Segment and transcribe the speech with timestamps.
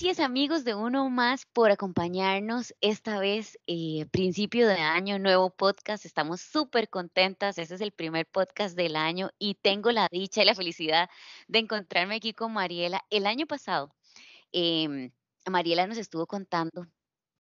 [0.00, 6.06] Gracias amigos de Uno Más por acompañarnos esta vez, eh, principio de año, nuevo podcast.
[6.06, 7.58] Estamos súper contentas.
[7.58, 11.10] Este es el primer podcast del año y tengo la dicha y la felicidad
[11.48, 13.04] de encontrarme aquí con Mariela.
[13.10, 13.92] El año pasado,
[14.52, 15.10] em,
[15.50, 16.86] Mariela nos estuvo contando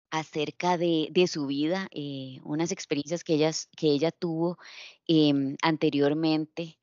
[0.09, 4.57] acerca de, su vida, eh, unas experiencias que, que ella tuvo
[5.05, 6.79] em, anteriormente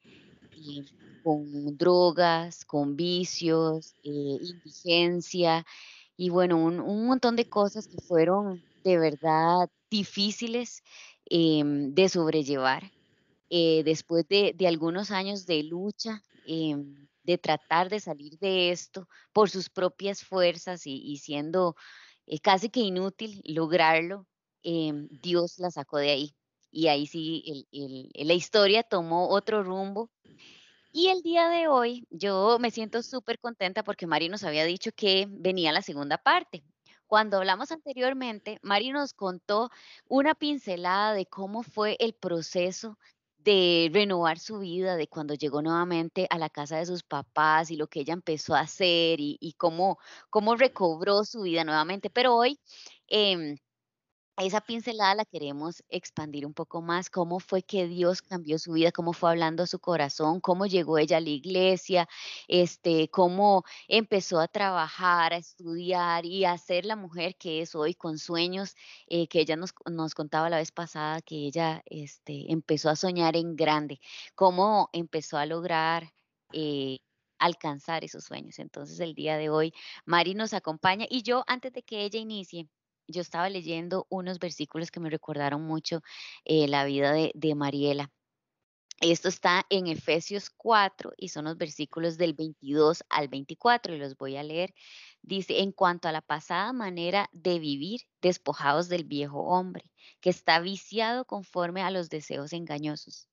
[1.25, 5.65] con drogas, con vicios, eh, indigencia
[6.19, 10.83] y bueno, un, montón de cosas que fueron de verdad difíciles
[11.25, 12.93] em, de sobrellevar.
[13.49, 19.49] Eh, después de, algunos años de lucha, em, de tratar de salir de esto por
[19.49, 21.75] sus propias fuerzas y, siendo
[22.27, 24.27] eh, casi que inútil lograrlo,
[24.63, 26.35] em, Dios la sacó de ahí.
[26.71, 27.67] Y ahí sí,
[28.15, 30.11] la historia tomó otro rumbo
[30.95, 34.93] y el día de hoy yo me siento súper contenta porque Mari nos había dicho
[34.95, 36.63] que venía la segunda parte.
[37.09, 39.71] Cuando hablamos anteriormente, Mari nos contó
[40.07, 42.97] una pincelada de cómo fue el proceso
[43.39, 47.77] de renovar su vida, de cuando llegó nuevamente a la casa de sus papás y
[47.77, 49.99] lo que ella empezó a hacer y, cómo,
[50.31, 52.09] cómo recobró su vida nuevamente.
[52.09, 52.61] Pero hoy
[53.09, 53.57] em,
[54.37, 58.91] esa pincelada la queremos expandir un poco más, cómo fue que Dios cambió su vida,
[58.93, 62.09] cómo fue hablando a su corazón, cómo llegó ella a la iglesia,
[62.49, 67.95] este, cómo empezó a trabajar, a estudiar y a ser la mujer que es hoy
[67.95, 68.75] con sueños,
[69.07, 73.37] eh, que ella nos, nos, contaba la vez pasada que ella este, empezó a soñar
[73.37, 74.01] en grande,
[74.35, 76.13] cómo empezó a lograr
[76.53, 76.99] eh,
[77.39, 78.59] alcanzar esos sueños.
[78.59, 79.73] Entonces el día de hoy
[80.07, 82.69] Mari nos acompaña y yo antes de que ella inicie,
[83.07, 86.03] yo estaba leyendo unos versículos que me recordaron mucho
[86.45, 88.11] eh, la vida de, Mariela.
[89.01, 94.17] Esto está en Efesios 4 y son los versículos del 22 al 24 y los
[94.17, 94.73] voy a leer.
[95.21, 100.61] Dice, en cuanto a la pasada manera de vivir, despojados del viejo hombre, que está
[100.61, 103.29] viciado conforme a los deseos engañosos,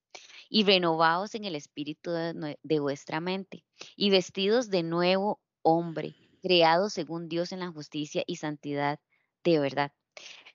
[0.50, 3.64] y renovados en el espíritu de, de vuestra mente,
[3.96, 9.00] y vestidos de nuevo hombre, creado según Dios en la justicia y santidad
[9.44, 9.92] de verdad.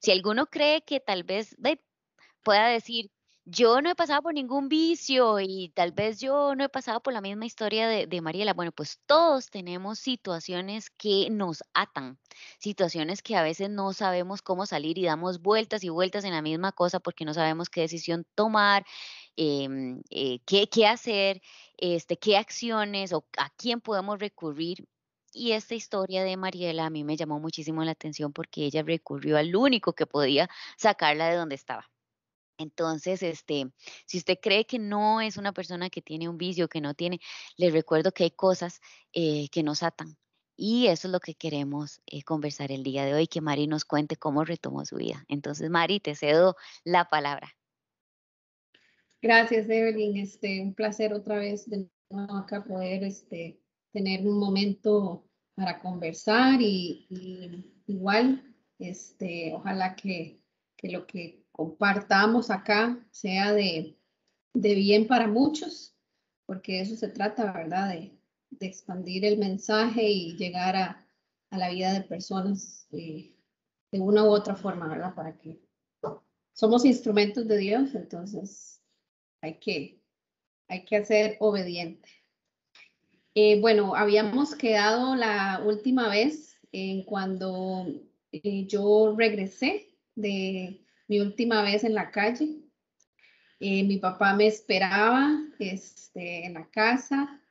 [0.01, 1.57] Si alguno cree que tal vez
[2.43, 3.11] pueda decir,
[3.49, 7.13] yo no he pasado por ningún vicio y tal vez yo no he pasado por
[7.13, 8.55] la misma historia de, de, Mariela.
[8.55, 12.19] Bueno, pues todos tenemos situaciones que nos atan,
[12.59, 16.43] situaciones que a veces no sabemos cómo salir y damos vueltas y vueltas en la
[16.43, 18.85] misma cosa porque no sabemos qué decisión tomar,
[19.37, 21.41] em, eh, qué, qué, hacer,
[21.77, 24.89] este, qué acciones o a quién podemos recurrir.
[25.39, 29.37] Y esta historia de Mariela a mí me llamó muchísimo la atención porque ella recurrió
[29.37, 30.49] al único que podía
[30.79, 31.91] sacarla de donde estaba.
[32.57, 33.71] Entonces, este,
[34.07, 37.21] si usted cree que no es una persona que tiene un vicio, que no tiene,
[37.59, 38.81] les recuerdo que hay cosas
[39.13, 40.17] eh, que nos atan.
[40.57, 43.85] Y eso es lo que queremos eh, conversar el día de hoy, que Mari nos
[43.85, 45.23] cuente cómo retomó su vida.
[45.29, 47.55] Entonces, Mari, te cedo la palabra.
[49.21, 50.17] Gracias, Evelyn.
[50.17, 53.61] Este, un placer otra vez de nuevo acá poder este,
[53.97, 57.07] tener un momento para conversar y,
[57.87, 60.39] igual, este, ojalá que,
[60.77, 63.97] que, lo que compartamos acá sea de,
[64.53, 65.97] de, bien para muchos,
[66.45, 67.89] porque eso se trata, ¿verdad?
[67.89, 68.21] De,
[68.51, 71.09] de expandir el mensaje y llegar a,
[71.49, 73.35] a la vida de personas eh,
[73.93, 75.15] de una u otra forma, ¿verdad?
[75.15, 75.59] Para que
[76.53, 78.83] somos instrumentos de Dios, entonces
[79.41, 80.03] hay que,
[80.69, 82.26] hay que ser obediente.
[83.39, 87.85] Eh, bueno, habíamos quedado la última vez en cuando
[88.33, 92.63] eh, yo regresé de mi última vez en la calle.
[93.61, 97.43] Eh, mi papá me esperaba este, en la casa,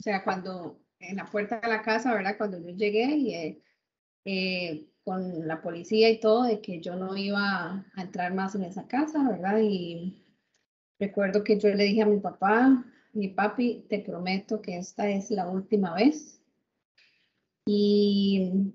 [0.00, 2.38] o sea, cuando en la puerta de la casa, ¿verdad?
[2.38, 3.60] Cuando yo llegué
[4.24, 8.62] y con la policía y todo, de que yo no iba a entrar más en
[8.62, 9.58] esa casa, ¿verdad?
[9.60, 10.24] Y
[10.98, 12.82] recuerdo que yo le dije a mi papá,
[13.14, 16.40] mi papi, te prometo que esta es la última vez.
[17.66, 18.72] Y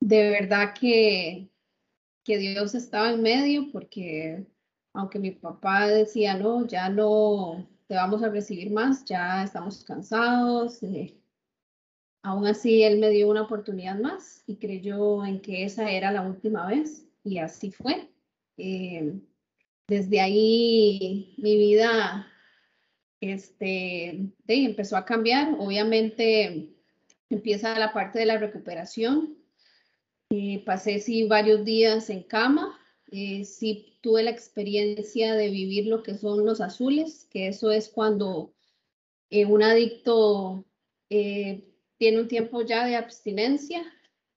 [0.00, 1.48] de verdad que,
[2.24, 4.46] que Dios estaba en medio porque
[4.92, 10.82] aunque mi papá decía, no, ya no te vamos a recibir más, ya estamos cansados,
[10.82, 11.16] eh,
[12.22, 16.22] aún así él me dio una oportunidad más y creyó en que esa era la
[16.22, 18.08] última vez y así fue.
[18.56, 19.20] Eh,
[19.88, 22.26] desde ahí mi vida
[23.32, 25.54] este, empezó a cambiar.
[25.58, 26.74] Obviamente
[27.30, 29.36] empieza la parte de la recuperación.
[30.30, 32.78] Eh, pasé sí varios días en cama.
[33.10, 37.88] Eh, sí tuve la experiencia de vivir lo que son los azules, que eso es
[37.88, 38.52] cuando
[39.30, 40.64] eh, un adicto
[41.08, 43.82] tiene un tiempo ya de abstinencia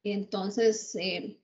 [0.04, 1.40] Entonces, eh,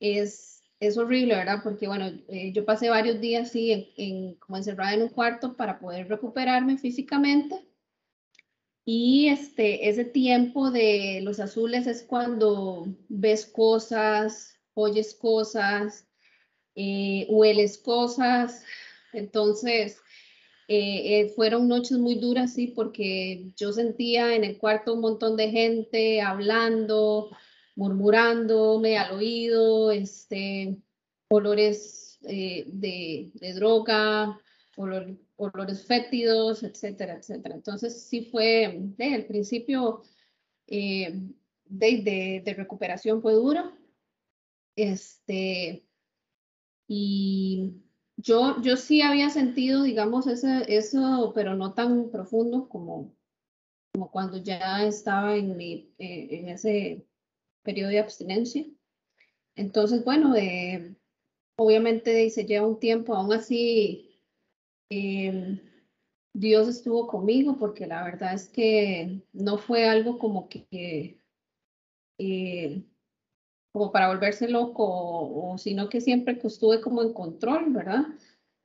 [0.00, 1.60] es, es horrible, ¿verdad?
[1.62, 5.78] Porque, bueno, eh, yo pasé varios días así, en, como encerrada en un cuarto para
[5.78, 7.66] poder recuperarme físicamente.
[8.84, 16.06] Y este, ese tiempo de los azules es cuando ves cosas, oyes cosas,
[16.76, 18.62] eh, hueles cosas.
[19.12, 19.98] Entonces,
[20.68, 25.36] eh, eh, fueron noches muy duras, sí, porque yo sentía en el cuarto un montón
[25.36, 27.30] de gente hablando,
[27.76, 30.78] murmurándome al oído, este,
[31.28, 34.40] olores eh, de, de, droga,
[34.76, 37.54] olor, olores fétidos, etcétera, etcétera.
[37.54, 40.02] Entonces sí fue, de, el principio
[40.66, 41.30] de,
[41.66, 43.72] de, de, recuperación fue duro.
[44.74, 45.86] Este,
[46.88, 47.74] y
[48.16, 53.14] yo, yo sí había sentido, digamos, ese, eso, pero no tan profundo como,
[53.92, 57.06] como cuando ya estaba en, mi, eh, en ese
[57.66, 58.64] periodo de abstinencia.
[59.56, 60.96] Entonces, bueno, eh,
[61.58, 64.22] obviamente se lleva un tiempo, aún así
[64.90, 65.60] eh,
[66.32, 71.20] Dios estuvo conmigo porque la verdad es que no fue algo como que
[72.18, 72.82] eh,
[73.72, 78.06] como para volverse loco, sino que siempre estuve como en control, ¿verdad?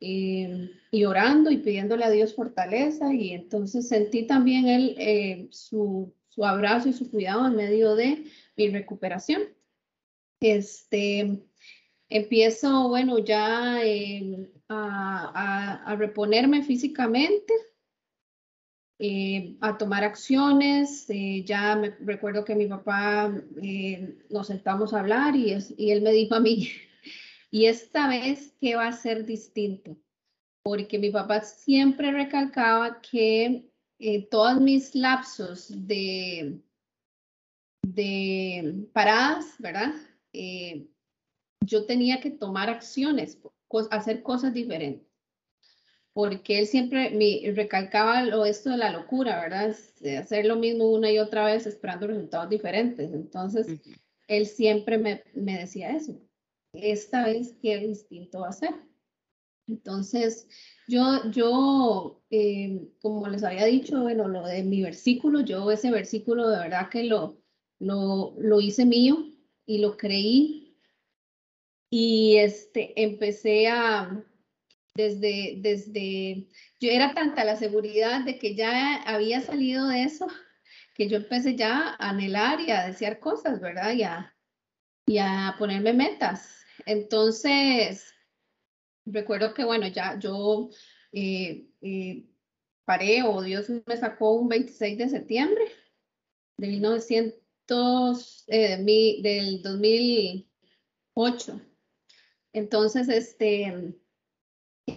[0.03, 6.43] y orando y pidiéndole a Dios fortaleza y entonces sentí también él eh, su, su,
[6.43, 8.25] abrazo y su cuidado en medio de
[8.55, 9.43] mi recuperación.
[10.39, 11.43] Este,
[12.09, 17.53] empiezo, bueno, ya eh, a, a, a, reponerme físicamente,
[19.03, 21.09] eh, a tomar acciones.
[21.09, 25.89] Eh, ya me recuerdo que mi papá eh, nos sentamos a hablar y, es, y
[25.89, 26.69] él me dijo a mí,
[27.51, 29.97] y esta vez, ¿qué va a ser distinto?
[30.63, 33.67] Porque mi papá siempre recalcaba que
[34.29, 36.61] todos mis lapsos de,
[37.81, 39.93] de paradas, ¿verdad?
[41.63, 43.37] yo tenía que tomar acciones,
[43.91, 45.11] hacer cosas diferentes
[46.13, 49.75] porque él siempre me recalcaba lo, esto de la locura, ¿verdad?
[50.01, 53.13] De hacer lo mismo una y otra vez esperando resultados diferentes.
[53.13, 53.79] Entonces,
[54.27, 56.19] él siempre me, me, decía eso.
[56.73, 58.73] Esta vez, ¿qué distinto va a ser?
[59.67, 60.49] Entonces,
[60.87, 66.49] yo, yo eh, como les había dicho, bueno, lo de mi versículo, yo ese versículo
[66.49, 67.40] de verdad que lo,
[67.81, 69.25] lo, lo hice mío
[69.65, 70.77] y lo creí.
[71.89, 74.23] Y este, empecé a,
[74.95, 76.47] desde, desde,
[76.79, 80.27] yo era tanta la seguridad de que ya había salido de eso,
[80.95, 83.93] que yo empecé ya a anhelar y a desear cosas, ¿verdad?
[83.93, 84.33] Y a,
[85.05, 86.63] y a ponerme metas.
[86.85, 88.13] Entonces,
[89.05, 90.69] recuerdo que, bueno, ya yo
[91.11, 92.25] eh, eh,
[92.85, 95.65] paré o Dios me sacó un 26 de septiembre
[96.57, 97.40] de 1900,
[98.47, 101.61] eh, mi, del 2008.
[102.53, 103.93] Entonces, este,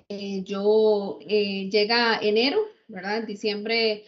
[0.08, 3.18] eh, yo eh, llega enero, ¿verdad?
[3.18, 4.04] En diciembre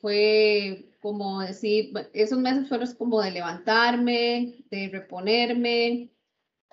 [0.00, 6.10] fue como decir, esos meses fueron como de levantarme, de reponerme,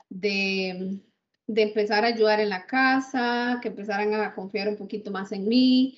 [0.09, 0.99] de,
[1.47, 5.47] de empezar a ayudar en la casa, que empezaran a confiar un poquito más en
[5.47, 5.97] mí.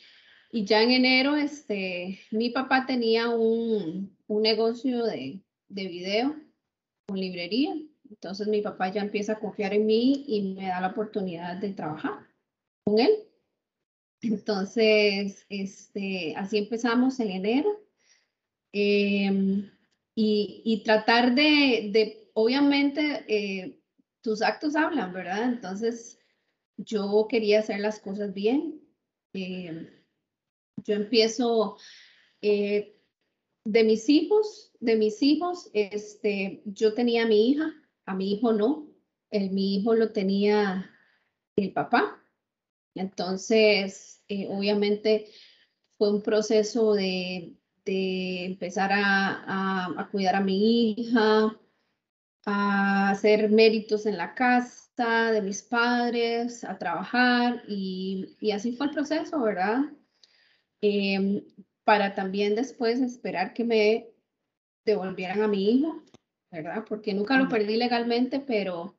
[0.52, 6.36] Y ya en enero, este, mi papá tenía un, un negocio de, de video
[7.08, 7.76] con librería.
[8.10, 11.74] Entonces mi papá ya empieza a confiar en mí y me da la oportunidad de
[11.74, 12.28] trabajar
[12.84, 13.12] con él.
[14.22, 17.82] Entonces, este, así empezamos en enero.
[18.72, 19.72] Em,
[20.16, 23.80] y, y, tratar de, de obviamente, eh,
[24.22, 25.44] tus actos hablan, ¿verdad?
[25.44, 26.20] Entonces,
[26.78, 28.82] yo quería hacer las cosas bien.
[29.34, 30.04] Eh,
[30.84, 31.78] yo empiezo
[32.42, 32.95] eh,
[33.66, 37.74] de mis hijos, de mis hijos, este, yo tenía a mi hija,
[38.06, 38.88] a mi hijo no,
[39.32, 40.90] el, mi hijo lo tenía
[41.58, 42.24] el papá.
[42.94, 45.28] Entonces, eh, obviamente
[45.98, 51.60] fue un proceso de, de empezar a, a, cuidar a mi hija,
[52.46, 58.88] a hacer méritos en la casa de mis padres, a trabajar y, y así fue
[58.88, 59.86] el proceso, ¿verdad?
[60.82, 61.44] Eh,
[61.86, 64.10] para también después esperar que me
[64.84, 66.04] devolvieran a mi hijo,
[66.52, 66.84] ¿verdad?
[66.88, 68.98] Porque nunca lo perdí legalmente, pero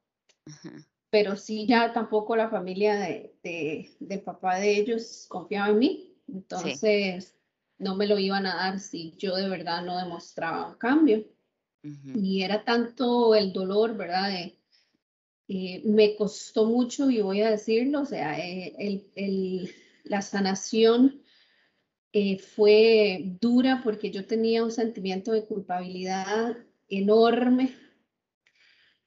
[1.11, 6.15] pero sí ya tampoco la familia de, de, del papá de ellos confiaba en mí,
[6.29, 7.35] entonces
[7.79, 11.25] no me lo iban a dar si yo de verdad no demostraba un cambio.
[12.17, 14.29] Y era tanto el dolor, ¿verdad?
[14.29, 14.59] De,
[15.47, 19.71] eh, me costó mucho, y voy a decirlo, o sea, eh, el, el,
[20.03, 21.23] la sanación
[22.19, 26.57] eh, fue dura porque yo tenía un sentimiento de culpabilidad
[26.89, 27.75] enorme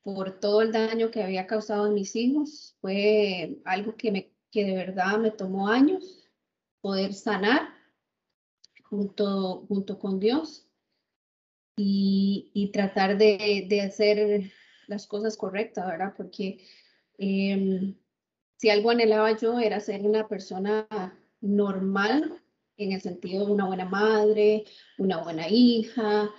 [0.04, 2.78] por todo el daño que había causado en mis hijos.
[2.82, 6.30] Fue algo que, me, que de verdad me tomó años
[6.82, 7.70] poder sanar
[8.84, 10.68] junto, junto con Dios
[11.78, 14.52] y, y tratar de, de, hacer
[14.86, 16.14] las cosas correctas, ¿verdad?
[16.16, 16.64] Porque
[17.18, 17.96] em,
[18.58, 20.88] si algo anhelaba yo era ser una persona
[21.42, 22.40] normal
[22.80, 24.64] en el sentido de una buena madre,
[24.98, 26.30] una buena hija,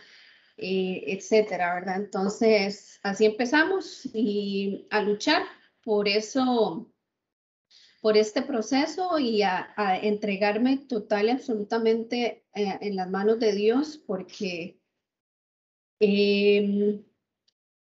[0.56, 1.96] eh, etcétera, ¿verdad?
[1.96, 5.42] Entonces, así empezamos y a luchar
[5.84, 6.90] por eso,
[8.00, 13.98] por este proceso y a, entregarme total y absolutamente eh, en las manos de Dios,
[14.06, 14.80] porque
[16.00, 17.04] em,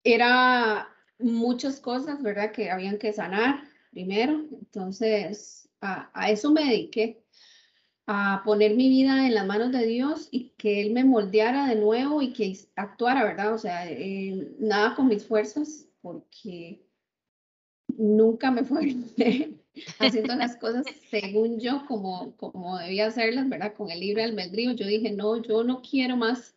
[0.03, 2.53] era muchas cosas, ¿verdad?
[2.53, 4.47] Que habían que sanar primero.
[4.53, 7.23] Entonces, a eso me dediqué
[8.13, 11.77] a poner mi vida en las manos de Dios y que Él me moldeara de
[11.77, 13.55] nuevo y que actuara, ¿verdad?
[13.55, 16.83] O sea, eh, nada con mis fuerzas, porque
[17.97, 18.97] nunca me fue
[20.01, 23.75] haciendo las cosas según yo, como, como debía hacerlas, ¿verdad?
[23.75, 24.73] Con el libre albedrío.
[24.73, 26.57] Yo dije, no, yo no quiero más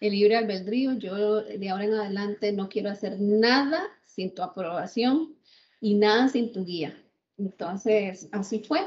[0.00, 5.34] el libre albedrío, yo de ahora en adelante no quiero hacer nada sin tu aprobación
[5.82, 6.98] y nada sin tu guía.
[7.36, 8.80] Entonces, así fue.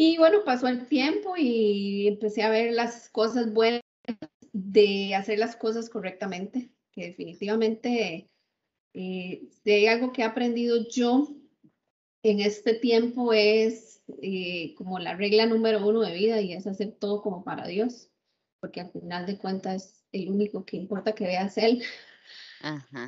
[0.00, 3.82] Y bueno, pasó el tiempo y empecé a ver las cosas buenas
[4.52, 8.30] de hacer las cosas correctamente, que definitivamente
[8.94, 11.34] eh, si hay algo que he aprendido yo
[12.22, 16.92] en este tiempo es eh, como la regla número uno de vida y es hacer
[16.92, 18.08] todo como para Dios,
[18.60, 21.82] porque al final de cuentas el único que importa que veas Él.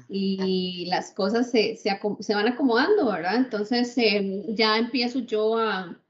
[0.08, 3.36] Y las cosas se, se, van acomodando, ¿verdad?
[3.36, 6.00] Entonces em, ya empiezo yo a,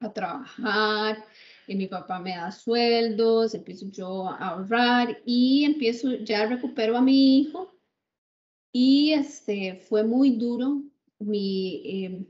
[0.00, 1.24] a trabajar,
[1.66, 7.02] y mi papá me da sueldos, empiezo yo a ahorrar y empiezo, ya recupero a
[7.02, 7.74] mi hijo
[8.72, 10.82] y este, fue muy duro
[11.18, 12.26] mi, em,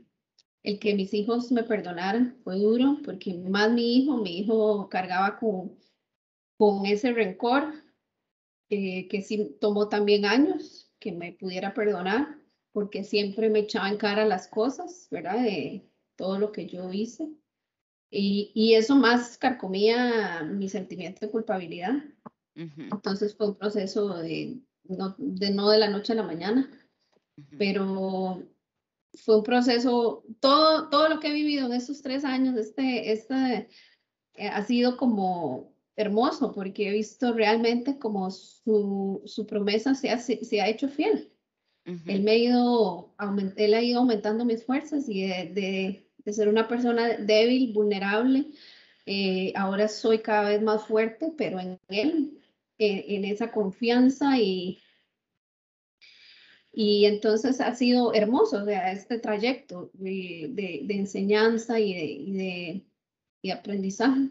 [0.63, 5.37] el que mis hijos me perdonaran, fue duro porque más mi hijo, mi hijo cargaba
[5.39, 5.77] con,
[6.57, 7.73] con ese rencor
[8.69, 12.37] eh, que sí tomó también años que me pudiera perdonar
[12.71, 15.41] porque siempre me echaba en cara las cosas, ¿verdad?
[15.43, 17.29] De todo lo que yo hice.
[18.09, 22.03] Y, eso más carcomía mi sentimiento de culpabilidad.
[22.55, 26.71] Entonces fue un proceso de no, de no de la noche a la mañana,
[27.57, 28.43] pero
[29.13, 33.69] fue un proceso, todo, todo lo que he vivido en estos tres años, este, este
[34.35, 40.19] eh, ha sido como hermoso porque he visto realmente como su, su promesa se ha,
[40.19, 41.31] se, ha hecho fiel.
[41.85, 43.15] él, me ha ido,
[43.55, 48.47] él ha ido aumentando mis fuerzas y de de ser una persona débil, vulnerable.
[49.05, 52.41] Eh, ahora soy cada vez más fuerte, pero en él,
[52.77, 54.79] en, esa confianza y,
[56.73, 61.93] y entonces ha sido hermoso sea, este trayecto de, enseñanza y
[62.33, 62.85] de,
[63.41, 64.29] y aprendizaje.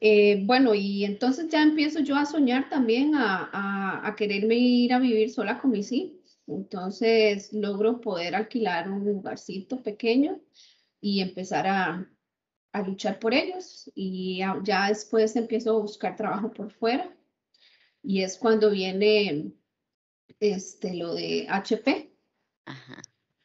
[0.00, 4.92] Eh, bueno, y entonces ya empiezo yo a soñar también a, a, a, quererme ir
[4.92, 6.40] a vivir sola con mis hijos.
[6.46, 10.40] Entonces logro poder alquilar un lugarcito pequeño
[11.04, 12.10] y empezar a,
[12.72, 13.92] a luchar por ellos.
[13.94, 17.14] Y ya, después empiezo a buscar trabajo por fuera.
[18.02, 19.52] Y es cuando viene
[20.40, 22.10] este, lo de HP,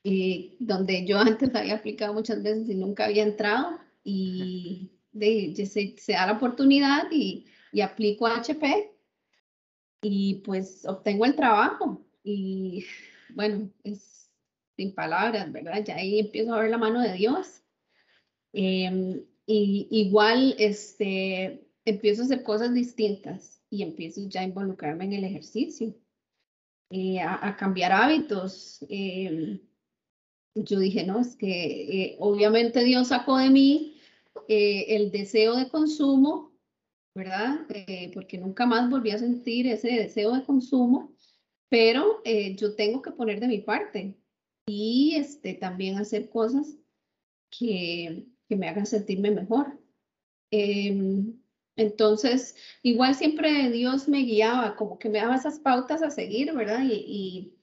[0.04, 3.78] Y donde yo antes había aplicado muchas veces y nunca había entrado.
[4.06, 8.90] Y de, se, se, da la oportunidad y, y aplico a HP
[10.02, 12.06] y pues obtengo el trabajo.
[12.24, 12.86] Y
[13.36, 14.19] bueno, es
[14.80, 15.84] sin palabras, ¿verdad?
[15.84, 17.62] Ya ahí empiezo a ver la mano de Dios.
[18.54, 25.14] Em, y igual, este, empiezo a hacer cosas distintas y empiezo ya a involucrarme en
[25.14, 25.94] el ejercicio,
[26.92, 28.86] eh, a, cambiar hábitos.
[28.88, 29.60] Em,
[30.56, 34.00] yo dije, no, es que eh, obviamente Dios sacó de mí
[34.48, 36.54] eh, el deseo de consumo,
[37.14, 37.68] ¿verdad?
[38.14, 41.14] porque nunca más volví a sentir ese deseo de consumo,
[41.68, 42.24] pero
[42.56, 44.16] yo tengo que poner de mi parte
[44.70, 46.78] y este, también hacer cosas
[47.50, 49.80] que, que me hagan sentirme mejor.
[50.52, 51.40] Em,
[51.76, 56.84] entonces, igual siempre Dios me guiaba, como que me daba esas pautas a seguir, ¿verdad?
[56.86, 57.56] Y,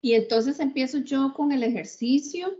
[0.00, 2.56] y, entonces empiezo yo con el ejercicio.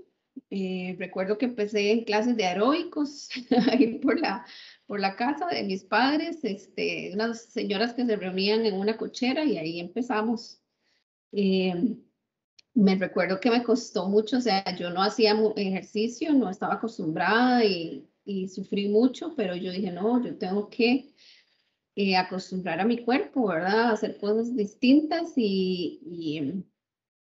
[0.51, 3.29] Eh, recuerdo que empecé en clases de aeróbicos,
[3.71, 4.45] ahí por la,
[4.87, 9.45] por la casa de mis padres, este, unas señoras que se reunían en una cochera
[9.45, 10.61] y ahí empezamos.
[11.33, 11.99] Eh,
[12.79, 17.65] me recuerdo que me costó mucho, o sea, yo no hacía ejercicio, no estaba acostumbrada
[17.65, 21.13] y, y sufrí mucho, pero yo dije, no, yo tengo que
[21.97, 23.81] eh, acostumbrar a mi cuerpo, ¿verdad?
[23.81, 26.65] A hacer cosas distintas y, y,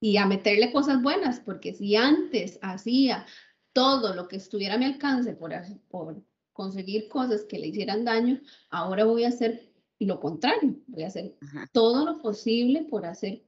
[0.01, 3.25] y a meterle cosas buenas, porque si antes hacía
[3.71, 5.53] todo lo que estuviera a mi alcance por,
[5.88, 6.21] por
[6.51, 11.38] conseguir cosas que le hicieran daño, ahora voy a hacer lo contrario, voy a hacer
[11.71, 13.45] todo lo posible por hacer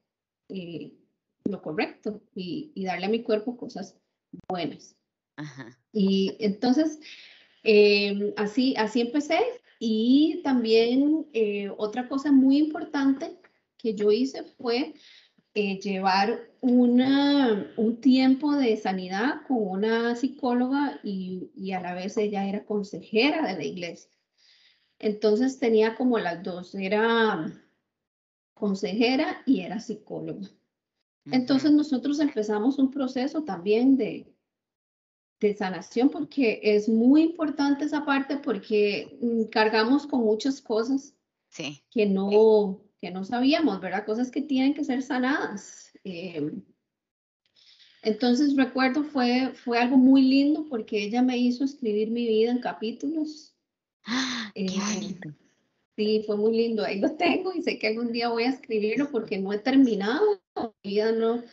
[0.47, 0.96] eh,
[1.49, 3.97] lo correcto y, darle a mi cuerpo cosas
[4.49, 4.95] buenas.
[5.91, 6.99] Y entonces,
[7.63, 9.39] em, así, así empecé.
[9.79, 13.39] Y también eh, otra cosa muy importante
[13.77, 14.95] que yo hice fue
[15.53, 22.17] eh, llevar una, un tiempo de sanidad con una psicóloga y, y, a la vez
[22.17, 24.11] ella era consejera de la iglesia.
[24.99, 27.51] Entonces tenía como las dos, era
[28.53, 30.47] consejera y era psicóloga.
[31.31, 34.33] Entonces nosotros empezamos un proceso también de,
[35.39, 41.15] de sanación porque es muy importante esa parte porque mm, cargamos con muchas cosas
[41.49, 41.83] sí.
[41.91, 44.05] que no que no sabíamos, ¿verdad?
[44.05, 45.91] Cosas que tienen que ser sanadas.
[46.03, 46.63] Em,
[48.01, 52.59] entonces recuerdo fue, fue algo muy lindo porque ella me hizo escribir mi vida en
[52.59, 53.55] capítulos.
[54.05, 55.35] ¡Ah, ¡Qué em,
[55.95, 56.85] Sí, fue muy lindo.
[56.85, 60.39] Ahí lo tengo y sé que algún día voy a escribirlo porque no he terminado.
[60.83, 61.43] Vida no,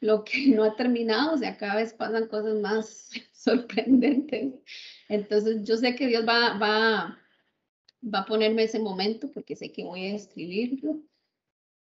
[0.00, 4.54] lo que no ha terminado, o sea, cada vez pasan cosas más sorprendentes.
[5.08, 7.18] Entonces yo sé que Dios va, va,
[8.02, 11.00] va a ponerme ese momento porque sé que voy a escribirlo.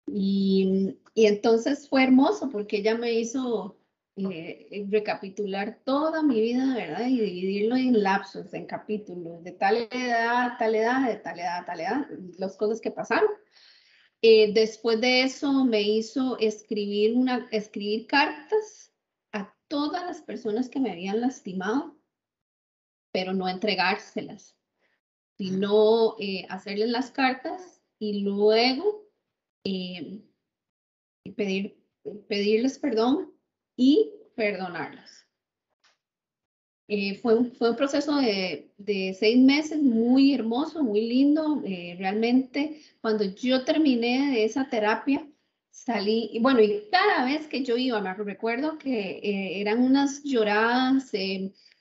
[0.08, 3.77] Y, y entonces fue hermoso porque ella me hizo
[4.15, 7.08] eh, recapitular toda mi vida, ¿verdad?
[7.08, 11.79] Y dividirlo en lapsos, en capítulos, de tal edad, tal edad, de tal edad, tal
[11.79, 13.29] edad, las cosas que pasaron.
[14.24, 17.15] Eh, después de eso me hizo escribir,
[18.08, 18.92] cartas
[19.32, 21.96] a todas las personas que me habían lastimado,
[23.12, 24.57] pero no entregárselas
[25.38, 29.09] sino eh, hacerles las cartas y luego
[29.64, 30.22] eh,
[31.36, 31.83] pedir,
[32.27, 33.33] pedirles perdón
[33.75, 35.23] y perdonarlas.
[36.87, 41.61] Eh, fue, un, fue un proceso de, de, seis meses muy hermoso, muy lindo.
[41.98, 45.25] realmente, cuando yo terminé de esa terapia,
[45.72, 49.19] salí, y bueno, y cada vez que yo iba, me recuerdo que
[49.61, 51.11] eran unas lloradas,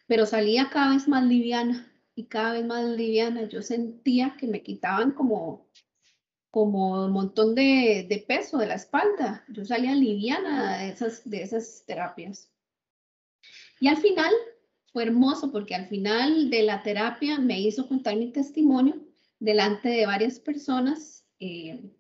[0.07, 3.49] pero salía cada vez más liviana y cada vez más liviana.
[3.49, 5.67] Yo sentía que me quitaban como,
[6.51, 9.45] como un montón de, de peso de la espalda.
[9.49, 12.51] Yo salía liviana de esas, de esas terapias.
[13.81, 14.33] Y al final
[14.93, 18.97] fue hermoso porque al final de la terapia me hizo contar mi testimonio
[19.39, 21.91] delante de varias personas eh,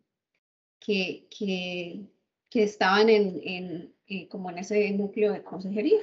[0.79, 2.07] que, que,
[2.51, 6.01] que, estaban en, en eh, como en ese núcleo de consejería.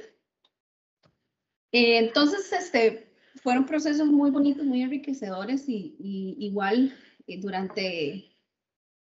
[1.72, 5.94] Eh, entonces, este, fueron procesos muy bonitos, muy enriquecedores y,
[6.38, 6.92] igual
[7.26, 8.36] eh, durante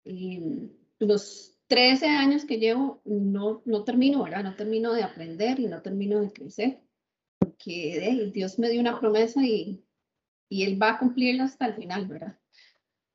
[0.04, 4.44] em, los 13 años que llevo no, no termino, ¿verdad?
[4.44, 6.82] No termino de aprender y no termino de crecer,
[7.58, 9.84] porque Dios me dio una promesa y,
[10.48, 12.38] y, Él va a cumplirla hasta el final, ¿verdad?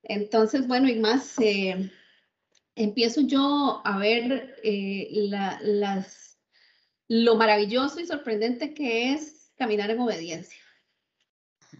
[0.03, 1.89] Entonces, bueno, y más, eh,
[2.75, 6.37] empiezo yo a ver eh, la, las,
[7.07, 10.63] lo maravilloso y sorprendente que es caminar en obediencia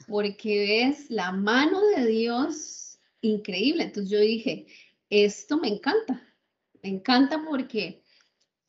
[0.07, 3.83] porque es la mano de Dios increíble.
[3.83, 4.67] Entonces yo dije,
[5.09, 6.21] esto me encanta,
[6.81, 8.03] me encanta porque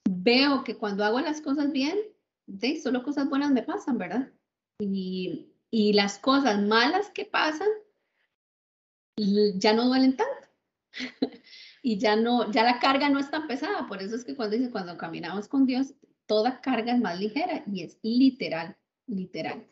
[0.09, 1.99] veo que cuando hago las cosas bien,
[2.83, 4.33] solo cosas buenas me pasan, ¿verdad?
[4.79, 7.69] Y, y las cosas malas que pasan
[9.17, 10.49] ya no duelen tanto.
[11.83, 13.87] y ya no, ya la carga no es tan pesada.
[13.87, 15.95] Por eso es que cuando dice, cuando caminamos con Dios,
[16.27, 18.77] toda carga es más ligera y es literal,
[19.07, 19.67] literal.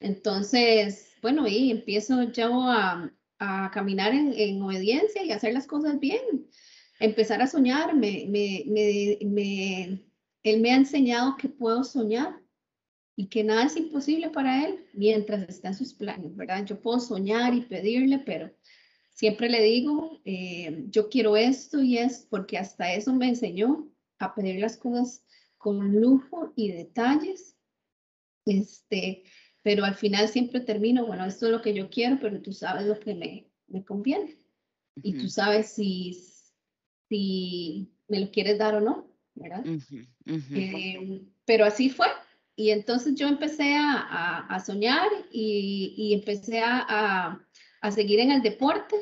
[0.00, 5.98] Entonces, bueno, y empiezo yo a, a caminar en, en, obediencia y hacer las cosas
[5.98, 6.48] bien.
[7.00, 8.64] Empezar a soñar, me, me,
[9.24, 10.07] me,
[10.50, 12.40] él me ha enseñado que puedo soñar
[13.16, 16.64] y que nada es imposible para él mientras está en sus planes, ¿verdad?
[16.64, 18.54] Yo puedo soñar y pedirle, pero
[19.10, 24.34] siempre le digo, eh, yo quiero esto y es porque hasta eso me enseñó a
[24.34, 25.24] pedir las cosas
[25.56, 27.56] con lujo y detalles.
[28.46, 29.24] Este,
[29.62, 32.86] pero al final siempre termino, bueno, esto es lo que yo quiero, pero tú sabes
[32.86, 34.38] lo que me, me conviene.
[35.02, 36.12] Y tú sabes si,
[37.08, 39.64] si me lo quieres dar o no, ¿verdad?
[40.28, 42.06] Eh, pero así fue.
[42.56, 47.40] Y entonces yo empecé a, a, soñar y, y empecé a,
[47.80, 48.96] a, seguir en el deporte.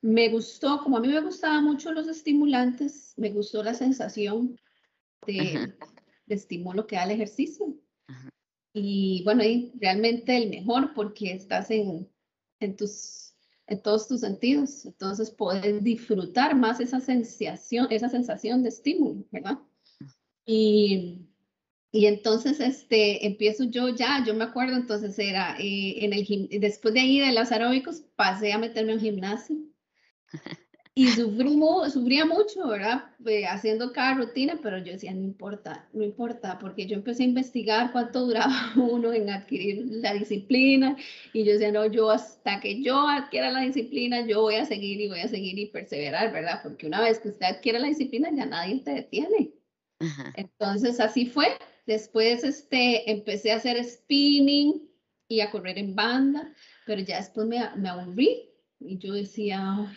[0.00, 4.58] Me gustó, como a mí me gustaban mucho los estimulantes, me gustó la sensación
[5.26, 5.74] de,
[6.26, 7.76] de estímulo que da el ejercicio.
[8.72, 12.08] Y bueno, y realmente el mejor porque estás en,
[12.60, 13.26] en tus
[13.66, 14.86] en todos tus sentidos.
[14.86, 19.58] Entonces puedes disfrutar más esa sensación, esa sensación de estímulo, ¿verdad?
[20.46, 21.28] Y,
[21.92, 26.26] y entonces este, empiezo yo ya, yo me acuerdo, entonces era eh, en el
[26.60, 29.56] después de ahí de los aeróbicos, pasé a meterme en gimnasio.
[30.98, 31.58] Y sufrí,
[31.92, 33.04] sufría mucho, ¿verdad?
[33.26, 37.26] Eh, haciendo cada rutina, pero yo decía, no importa, no importa, porque yo empecé a
[37.26, 40.96] investigar cuánto duraba uno en adquirir la disciplina
[41.34, 44.98] y yo decía, no, yo hasta que yo adquiera la disciplina, yo voy a seguir
[45.02, 46.60] y voy a seguir y perseverar, ¿verdad?
[46.62, 49.55] Porque una vez que usted adquiere la disciplina, ya nadie te detiene.
[50.34, 51.48] Entonces, así fue.
[51.86, 54.88] Después este, empecé a hacer spinning
[55.28, 56.52] y a correr en banda,
[56.84, 59.92] pero ya después me, me aburrí y yo decía,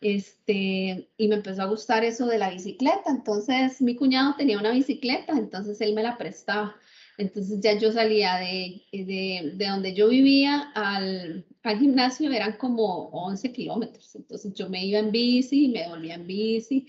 [0.00, 3.04] este, y me empezó a gustar eso de la bicicleta.
[3.06, 6.76] Entonces mi cuñado tenía una bicicleta, entonces él me la prestaba.
[7.18, 13.08] Entonces ya yo salía de, de, de donde yo vivía al, al, gimnasio, eran como
[13.08, 14.14] 11 kilómetros.
[14.14, 16.86] Entonces yo me iba en bici, me volvía en bici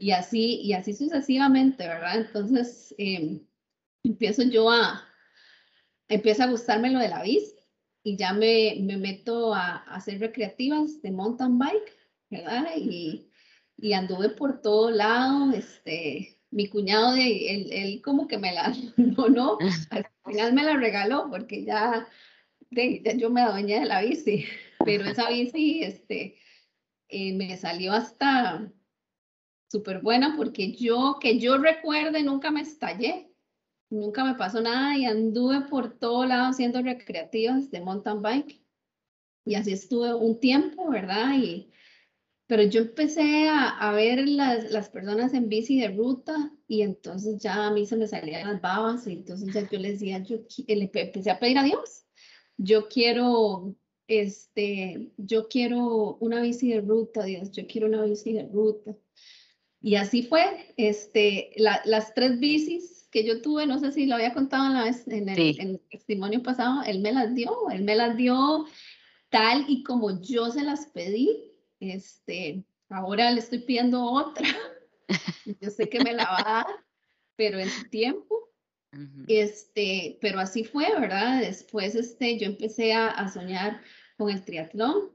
[0.00, 2.20] y así, y así sucesivamente, ¿verdad?
[2.20, 3.46] Entonces em,
[4.02, 5.06] empiezo yo a,
[6.08, 7.54] empieza a gustarme lo de la bici
[8.02, 12.66] y ya me, me meto a, a hacer recreativas de mountain bike ¿verdad?
[12.76, 13.28] Y,
[13.76, 18.72] y anduve por todo lado, este, mi cuñado, de, él, él como que me la
[18.96, 19.58] donó,
[19.90, 22.08] al final me la regaló porque ya,
[22.70, 24.46] de, ya yo me adueñé de la bici,
[24.84, 26.38] pero esa bici, este,
[27.08, 28.72] eh, me salió hasta
[29.70, 33.30] súper buena porque yo, que yo recuerde, nunca me estallé,
[33.88, 38.60] nunca me pasó nada y anduve por todo lado haciendo recreativas de mountain bike.
[39.44, 41.34] Y así estuve un tiempo, ¿verdad?
[41.38, 41.70] Y,
[42.46, 47.66] pero yo empecé a, ver las, las, personas en bici de ruta y entonces ya
[47.68, 50.90] a mí se me salían las babas y entonces ya yo les decía, yo le
[50.92, 52.06] empecé a pedir a Dios,
[52.56, 53.76] yo quiero,
[54.08, 58.96] este, yo quiero una bici de ruta, Dios, yo quiero una bici de ruta.
[59.80, 64.14] Y así fue, este, la, las tres bicis que yo tuve, no sé si lo
[64.14, 67.70] había contado en, la vez, en, el, en el testimonio pasado, él me las dio,
[67.70, 68.66] él me las dio
[69.30, 74.46] tal y como yo se las pedí este, ahora le estoy pidiendo otra.
[75.60, 76.66] Yo sé que me la va a dar,
[77.36, 78.48] pero en su tiempo.
[79.28, 81.40] Este, pero así fue, ¿verdad?
[81.40, 83.80] Después este, yo empecé a, a soñar
[84.16, 85.12] con el triatlón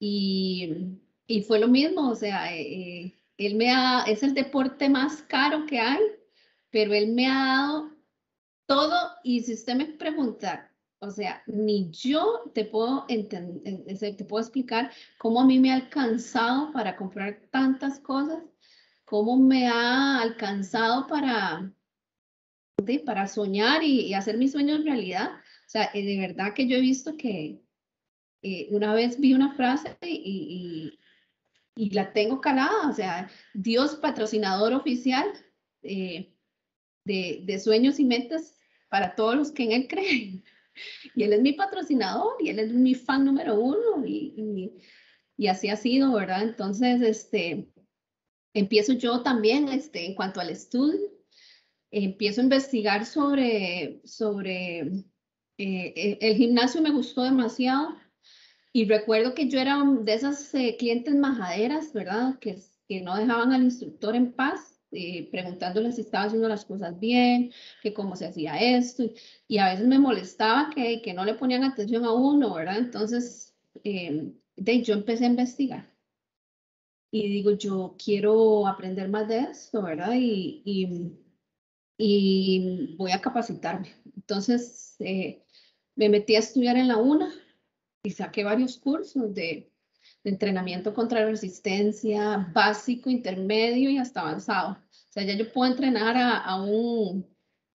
[0.00, 4.88] y, y fue lo mismo, o sea, eh, eh, él me ha, es el deporte
[4.88, 6.00] más caro que hay,
[6.70, 7.96] pero él me ha dado
[8.66, 14.42] todo y si usted me pregunta, o sea, ni yo te puedo, entender, te puedo
[14.42, 18.42] explicar cómo a mí me ha alcanzado para comprar tantas cosas,
[19.04, 21.72] cómo me ha alcanzado para,
[23.04, 25.30] para soñar y, hacer mis sueños realidad.
[25.32, 27.60] O sea, eh, de verdad que yo he visto que
[28.42, 30.98] eh, una vez vi una frase y, y,
[31.76, 35.26] la tengo calada, o sea, Dios patrocinador oficial
[35.82, 36.34] eh,
[37.04, 38.56] de, de sueños y metas
[38.88, 40.44] para todos los que en Él creen.
[41.14, 44.74] Y él es mi patrocinador y él es mi fan número uno y,
[45.38, 46.42] y, así ha sido, ¿verdad?
[46.42, 47.70] Entonces, este,
[48.52, 51.10] empiezo yo también, este, en cuanto al estudio,
[51.90, 55.04] empiezo a investigar sobre, sobre eh,
[55.56, 57.96] eh, el gimnasio, me gustó demasiado.
[58.76, 62.38] Y recuerdo que yo era de esas eh, clientes majaderas, ¿verdad?
[62.38, 67.00] Que, que no dejaban al instructor en paz eh, preguntándole si estaba haciendo las cosas
[67.00, 69.04] bien, que cómo se hacía esto,
[69.48, 72.76] y a veces me molestaba que, que no le ponían atención a uno, ¿verdad?
[72.76, 75.90] Entonces, eh, de, yo empecé a investigar.
[77.10, 80.12] Y digo, yo quiero aprender más de esto, ¿verdad?
[80.16, 81.12] Y, y,
[81.96, 83.94] y voy a capacitarme.
[84.16, 85.42] Entonces, eh,
[85.94, 87.32] me metí a estudiar en la UNA
[88.06, 89.70] y saqué varios cursos de
[90.22, 94.72] de entrenamiento contra resistencia, básico, intermedio y hasta avanzado.
[94.72, 97.26] O sea, ya yo puedo entrenar a, a un,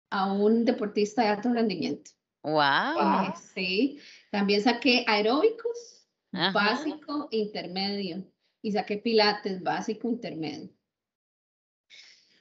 [0.10, 2.12] a un deportista de alto rendimiento.
[2.44, 3.26] Wow.
[3.26, 4.00] Eh, sí,
[4.32, 8.24] también saqué aeróbicos, básico, intermedio,
[8.62, 10.70] y saqué pilates, básico, intermedio.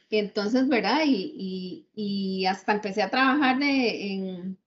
[0.08, 1.00] Entonces, ¿verdad?
[1.04, 4.58] Y, y, y hasta empecé a trabajar de, en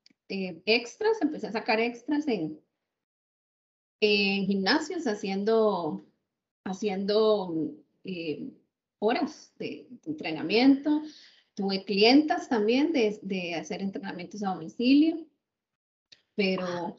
[0.65, 2.60] extras, empecé a sacar extras en,
[4.01, 6.05] en gimnasios haciendo,
[6.63, 8.51] haciendo eh,
[8.99, 11.01] horas de, entrenamiento.
[11.53, 15.25] Tuve clientas también de, de, hacer entrenamientos a domicilio,
[16.35, 16.97] pero,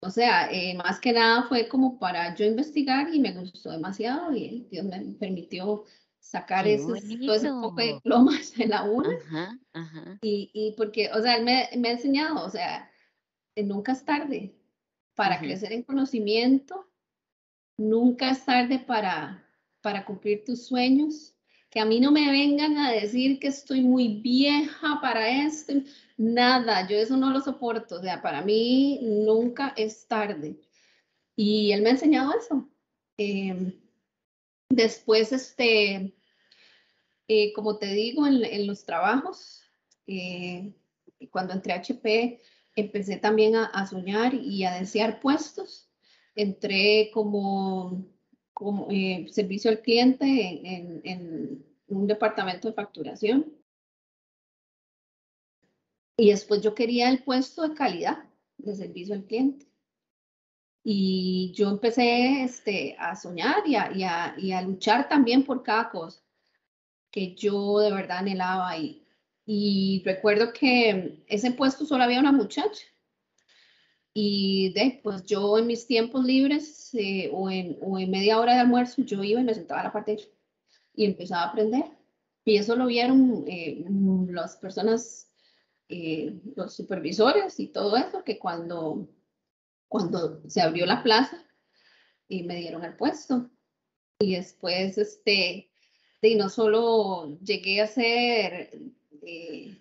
[0.00, 4.34] o sea, eh, más que nada fue como para yo investigar y me gustó demasiado
[4.34, 5.84] y Dios me permitió
[6.18, 9.16] sacar esos, todo ese poco de diplomas en la una.
[10.22, 12.90] Y, y porque, o sea, él me, me ha enseñado, o sea,
[13.56, 14.59] nunca es tarde,
[15.20, 16.88] para crecer en conocimiento
[17.76, 19.46] nunca es tarde para,
[19.82, 21.36] para cumplir tus sueños.
[21.68, 25.74] Que a mí no me vengan a decir que estoy muy vieja para esto.
[26.16, 27.96] Nada, yo eso no lo soporto.
[27.96, 30.58] O sea, para mí nunca es tarde.
[31.36, 32.66] Y él me ha enseñado eso.
[33.18, 33.78] Em,
[34.70, 36.14] después, este,
[37.28, 39.60] eh, como te digo, en, los trabajos,
[40.06, 40.72] eh,
[41.30, 42.40] cuando entré a HP,
[42.76, 45.90] empecé también a, soñar y a desear puestos.
[46.34, 48.06] Entré como,
[48.52, 53.52] como eh, servicio al cliente en, en, un departamento de facturación.
[56.16, 58.24] Y después yo quería el puesto de calidad
[58.58, 59.66] de servicio al cliente.
[60.82, 65.62] Y yo empecé este, a soñar y a, y, a, y a, luchar también por
[65.62, 66.22] cada cosa
[67.10, 68.76] que yo de verdad anhelaba.
[68.78, 68.99] Y,
[69.52, 72.86] y recuerdo que ese puesto solo había una muchacha.
[74.14, 78.54] Y de, pues yo en mis tiempos libres eh, o, en, o, en, media hora
[78.54, 80.18] de almuerzo, yo iba y me sentaba a la parte
[80.94, 81.84] y empezaba a aprender.
[82.44, 83.84] Y eso lo vieron eh,
[84.28, 85.32] las personas,
[85.88, 89.08] eh, los supervisores y todo eso, que cuando
[89.88, 91.44] cuando se abrió la plaza
[92.28, 93.50] y me dieron el puesto.
[94.20, 95.72] Y después, este,
[96.22, 98.70] y no solo llegué a ser,
[99.22, 99.76] eh,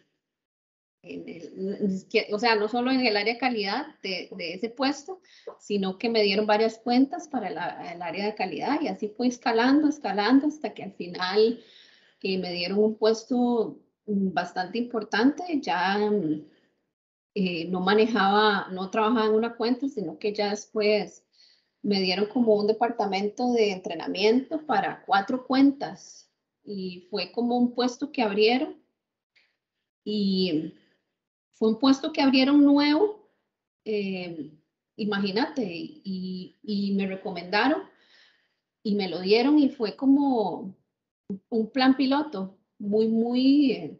[2.32, 5.22] o sea, no solo en el área de calidad de, ese puesto,
[5.58, 7.48] sino que me dieron varias cuentas para
[7.94, 11.64] el área de calidad y así fue escalando, escalando hasta que al final
[12.22, 15.98] eh, me dieron un puesto bastante importante, ya
[17.34, 21.24] eh, no manejaba, no trabajaba en una cuenta, sino que ya después
[21.82, 26.30] me dieron como un departamento de entrenamiento para cuatro cuentas
[26.66, 28.76] y fue como un puesto que abrieron
[30.04, 30.74] y
[31.54, 33.30] fue un puesto que abrieron nuevo,
[33.86, 34.52] eh,
[34.96, 37.84] imagínate, y, y, me recomendaron
[38.84, 40.76] y me lo dieron y fue como
[41.50, 44.00] un plan piloto muy, muy eh,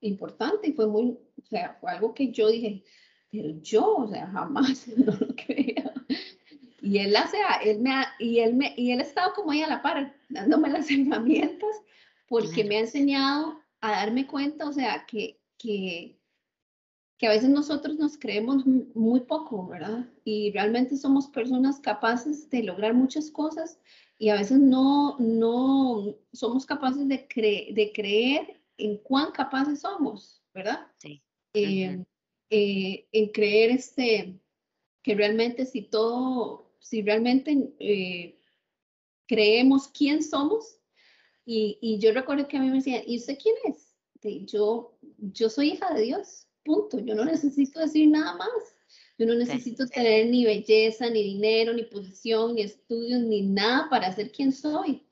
[0.00, 2.84] importante y fue muy, o sea, fue algo que yo dije,
[3.30, 5.92] pero yo, o sea, jamás no lo creía.
[6.82, 9.62] Y él hace, él me ha, y él me, y él ha estado como ahí
[9.62, 11.82] a la par, dándome las herramientas,
[12.28, 16.18] porque me ha enseñado a darme cuenta, o sea, que, que,
[17.18, 20.08] que a veces nosotros nos creemos muy poco, ¿verdad?
[20.24, 23.78] Y realmente somos personas capaces de lograr muchas cosas
[24.18, 30.86] y a veces no, no somos capaces de, de creer en cuán capaces somos, ¿verdad?
[30.98, 31.22] Sí.
[31.54, 32.04] Eh,
[32.50, 34.38] eh, en creer este,
[35.02, 38.38] que realmente si todo, si realmente eh,
[39.26, 40.78] creemos quién somos,
[41.46, 43.86] y, y, yo recuerdo que a mí me decían, ¿y usted quién es?
[44.46, 48.76] yo, yo soy hija de Dios, punto, yo no necesito decir nada más.
[49.18, 54.12] Yo no necesito tener ni belleza, ni dinero, ni posición, ni estudios, ni nada para
[54.12, 55.06] ser quien soy.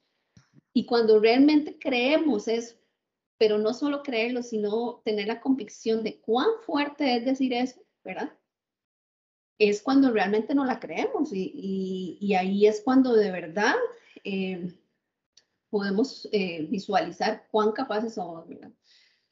[0.75, 2.75] Y cuando realmente creemos eso,
[3.38, 8.33] pero no solo creerlo, sino tener la convicción de cuán fuerte es decir eso, ¿verdad?
[9.59, 13.75] Es cuando realmente no la creemos y, y, ahí es cuando de verdad
[14.25, 14.68] eh,
[15.75, 18.47] podemos eh, visualizar cuán capaces somos.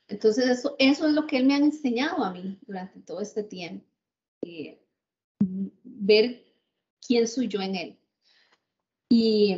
[0.09, 3.45] Entonces eso, eso es lo que él me ha enseñado a mí durante todo este
[3.45, 3.87] tiempo,
[4.45, 4.83] eh,
[5.39, 6.43] ver
[7.07, 7.99] quién soy yo en él.
[9.09, 9.55] Y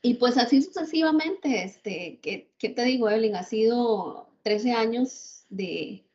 [0.00, 3.36] y pues así sucesivamente, este, ¿qué, ¿qué, te digo, Evelyn?
[3.36, 6.06] Ha sido 13 años de,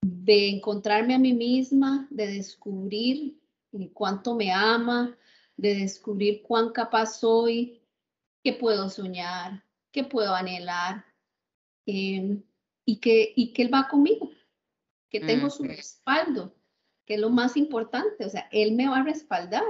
[0.00, 3.40] de encontrarme a mí misma, de descubrir
[3.92, 5.16] cuánto me ama,
[5.56, 7.81] de descubrir cuán capaz soy,
[8.42, 11.04] qué puedo soñar, qué puedo anhelar,
[11.86, 12.42] em,
[12.84, 14.30] y, que, y que Él va conmigo,
[15.08, 16.54] que tengo su respaldo,
[17.04, 19.64] que es lo más importante, o sea, Él me va a respaldar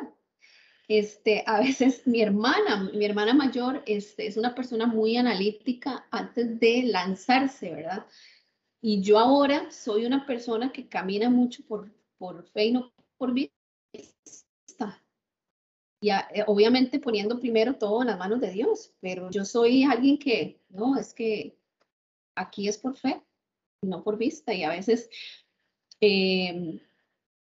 [0.89, 6.59] este, a veces mi hermana, mi hermana mayor, este, es una persona muy analítica antes
[6.61, 8.07] de lanzarse, ¿verdad?
[8.81, 13.33] Y yo ahora soy una persona que camina mucho por, por fe y no por
[13.33, 13.55] vista.
[16.03, 20.19] Y eh, obviamente poniendo primero todo en las manos de Dios, pero yo soy alguien
[20.19, 21.57] que, no, es que
[22.35, 23.23] aquí es por fe
[23.83, 24.55] no por vista.
[24.55, 25.11] Y a veces
[26.01, 26.81] em,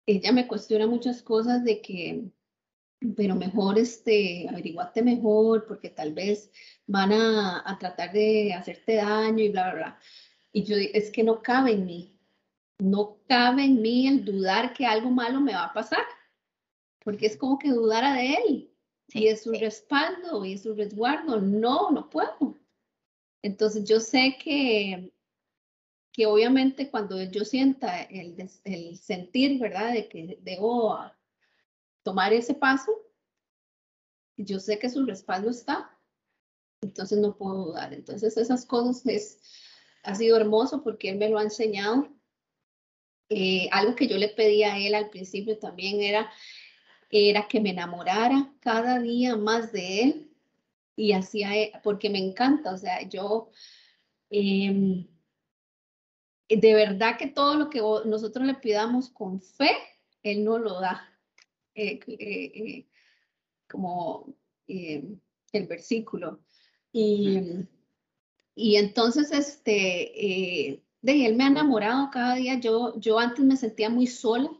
[0.05, 2.23] ella me cuestiona muchas cosas de que
[3.15, 6.51] pero mejor este, averiguate mejor porque tal vez
[6.85, 9.99] van a, tratar de hacerte daño y bla, bla, bla.
[10.51, 12.19] Y yo es que no cabe en mí,
[12.77, 16.03] no cabe en mí el dudar que algo malo me va a pasar,
[17.03, 18.73] porque es como que dudara de él
[19.07, 21.39] y es su respaldo y es su resguardo.
[21.39, 22.57] No, no puedo.
[23.41, 25.13] Entonces yo sé que,
[26.11, 29.93] que obviamente cuando yo sienta el, el sentir, ¿verdad?
[29.93, 30.99] De que debo
[32.03, 32.91] tomar ese paso,
[34.37, 35.97] yo sé que su respaldo está,
[36.81, 37.93] entonces no puedo dudar.
[37.93, 39.39] Entonces esas cosas es,
[40.03, 42.09] ha sido hermoso porque él me lo ha enseñado.
[43.29, 46.31] Eh, algo que yo le pedí a él al principio también era,
[47.09, 50.31] era que me enamorara cada día más de él
[50.95, 51.51] y hacía,
[51.83, 53.49] porque me encanta, o sea, yo
[54.29, 55.07] em,
[56.49, 59.71] de verdad que todo lo que nosotros le pidamos con fe,
[60.23, 61.05] él no lo da.
[61.75, 62.85] Eh, eh,
[63.69, 64.35] como
[64.67, 66.41] el versículo.
[66.91, 67.39] Y,
[68.55, 72.59] y entonces, este, eh, de él me ha enamorado cada día.
[72.59, 74.51] Yo, yo antes me sentía muy sola,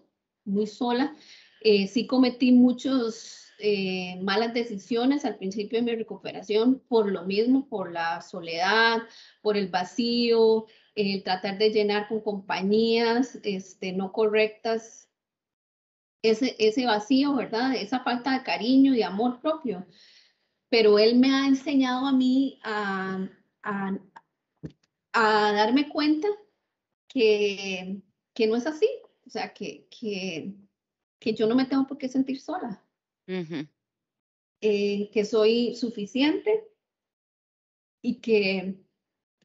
[0.45, 1.15] muy sola.
[1.61, 7.67] Eh, sí cometí muchas eh, malas decisiones al principio de mi recuperación por lo mismo,
[7.67, 8.99] por la soledad,
[9.41, 15.09] por el vacío, el tratar de llenar con compañías este, no correctas
[16.21, 17.75] ese, ese vacío, ¿verdad?
[17.75, 19.85] Esa falta de cariño y amor propio
[20.69, 23.27] pero él me ha enseñado a mí a,
[25.13, 26.27] darme cuenta
[27.07, 28.01] que,
[28.47, 28.87] no es así,
[29.25, 30.53] o sea, que, que,
[31.21, 32.83] yo no me tengo por qué sentir sola,
[34.61, 36.67] eh, que soy suficiente
[38.01, 38.75] y que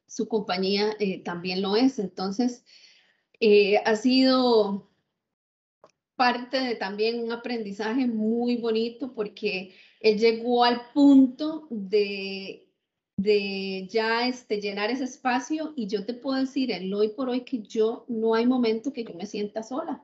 [0.07, 1.99] su compañía eh, también lo es.
[1.99, 2.63] Entonces,
[3.39, 4.91] eh, ha sido
[6.15, 12.69] parte de también un aprendizaje muy bonito porque él llegó al punto de,
[13.17, 17.41] de ya este, llenar ese espacio y yo te puedo decir el hoy por hoy
[17.41, 20.03] que yo no hay momento que yo me sienta sola.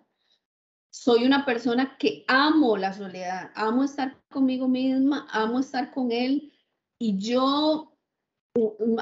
[0.92, 6.52] Soy una persona que amo la soledad, amo estar conmigo misma, amo estar con él
[7.00, 7.98] y yo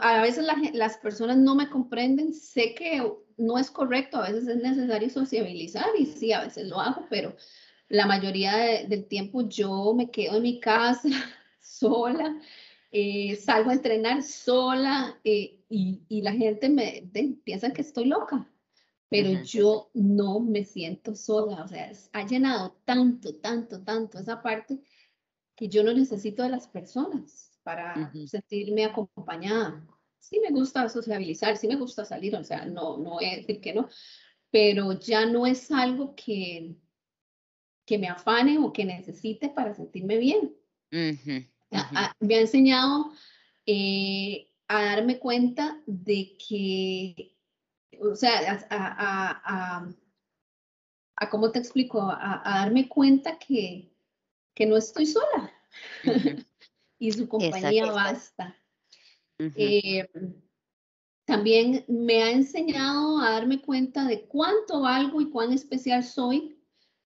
[0.01, 3.01] a veces las personas no me comprenden, sé que
[3.37, 7.35] no es correcto, a veces es necesario sociabilizar y sí, a veces lo hago, pero
[7.87, 8.55] la mayoría
[8.87, 11.09] del tiempo yo me quedo en mi casa
[11.59, 12.39] sola,
[12.91, 17.09] eh, salgo a entrenar sola eh, y, la gente me
[17.43, 18.47] piensa que estoy loca,
[19.09, 24.79] pero yo no me siento sola, o sea, ha llenado tanto, tanto, tanto esa parte
[25.55, 29.85] que yo no necesito de las personas para sentirme acompañada.
[30.19, 33.59] Sí me gusta sociabilizar, sí me gusta salir, o sea, no, no voy a decir
[33.59, 33.89] que no,
[34.51, 36.75] pero ya no es algo que,
[37.85, 40.55] que me afane o que necesite para sentirme bien.
[42.19, 43.11] me ha enseñado
[43.65, 47.35] eh, a darme cuenta de que,
[47.99, 49.85] o sea, a,
[51.15, 52.01] a, ¿cómo te explico?
[52.01, 53.91] A, darme cuenta que,
[54.53, 55.51] que no estoy sola.
[57.01, 58.57] Y su compañía basta.
[59.55, 60.05] Eh,
[61.23, 66.57] también me ha enseñado a darme cuenta de cuánto valgo y cuán especial soy.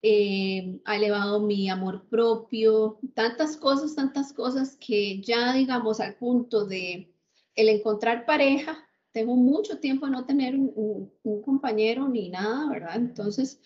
[0.01, 6.65] Eh, ha elevado mi amor propio, tantas cosas, tantas cosas que ya digamos al punto
[6.65, 7.13] de
[7.55, 11.11] el encontrar pareja, tengo mucho tiempo de no tener un,
[11.45, 12.97] compañero ni nada, ¿verdad?
[12.97, 13.61] Entonces,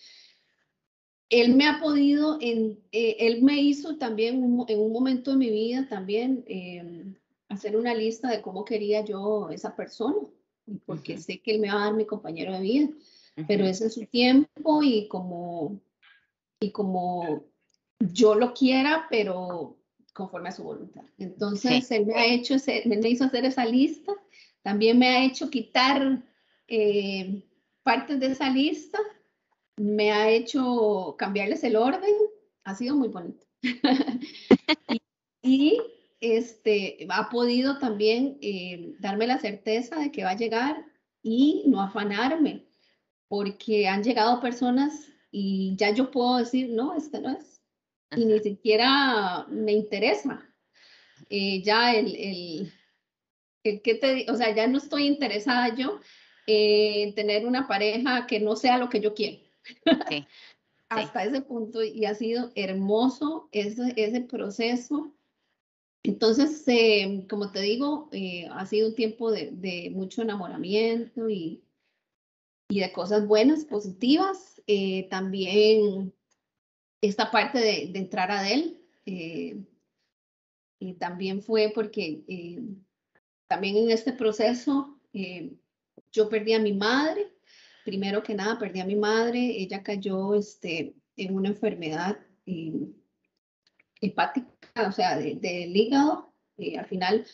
[1.31, 4.37] él me ha podido, en, eh, él me hizo también
[4.69, 7.15] en un momento de mi vida también eh,
[7.49, 10.19] hacer una lista de cómo quería yo esa persona,
[10.85, 12.89] porque sé que él me va a dar mi compañero de vida,
[13.47, 15.81] pero es en su tiempo y como
[16.61, 17.45] y como
[18.01, 19.79] yo lo quiera, pero
[20.13, 21.05] conforme a su voluntad.
[21.17, 24.13] Entonces, él me ha hecho, me hizo hacer esa lista,
[24.69, 26.23] también me ha hecho quitar
[26.67, 27.43] eh,
[27.83, 28.99] partes de esa lista,
[29.79, 32.15] me ha hecho cambiarles el orden,
[32.65, 33.47] ha sido muy bonito.
[35.43, 35.81] y,
[36.21, 40.85] este, ha podido también eh, darme la certeza de que va a llegar
[41.23, 42.69] y no afanarme,
[43.27, 47.63] porque han llegado personas y ya yo puedo decir, no, este no es.
[48.15, 50.47] Y ni siquiera me interesa.
[51.31, 52.73] Eh, ya el, el,
[53.83, 56.01] que te, o sea, ya no estoy interesada yo
[56.47, 59.39] en tener una pareja que no sea lo que yo quiero.
[60.89, 65.14] Hasta ese punto y ha sido hermoso ese, ese proceso.
[66.03, 71.62] Entonces, eh, como te digo, eh, ha sido un tiempo de, de mucho enamoramiento y,
[72.71, 74.62] y de cosas buenas, positivas.
[74.66, 76.14] Eh, también
[77.03, 78.81] esta parte de, entrar a él
[80.81, 82.23] y también fue porque
[83.49, 84.99] también en este proceso
[86.12, 87.32] yo perdí a mi madre.
[87.84, 89.38] Primero que nada, perdí a mi madre.
[89.38, 92.18] Ella cayó este, en una enfermedad
[94.01, 96.32] hepática, o sea, del hígado.
[96.78, 97.26] al final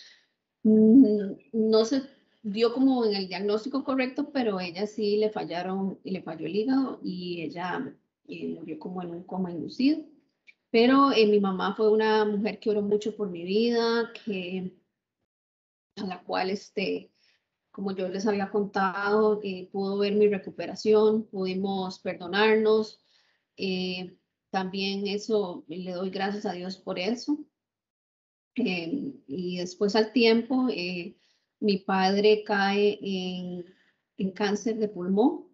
[0.63, 2.03] mm, no se
[2.43, 7.01] dio como en el diagnóstico correcto, pero ella sí le fallaron le falló el hígado
[7.03, 7.95] y ella
[8.29, 10.05] eh, murió como en un coma inducido.
[10.71, 14.75] Pero eh, mi mamá fue una mujer que oró mucho por mi vida, que
[15.97, 17.13] a la cual, este,
[17.71, 23.01] como yo les había contado, eh, pudo ver mi recuperación, pudimos perdonarnos.
[23.57, 24.17] Eh,
[24.51, 27.45] también eso, le doy gracias a Dios por eso.
[28.57, 30.69] y después al tiempo,
[31.61, 33.65] mi padre cae en,
[34.17, 35.49] en cáncer de pulmón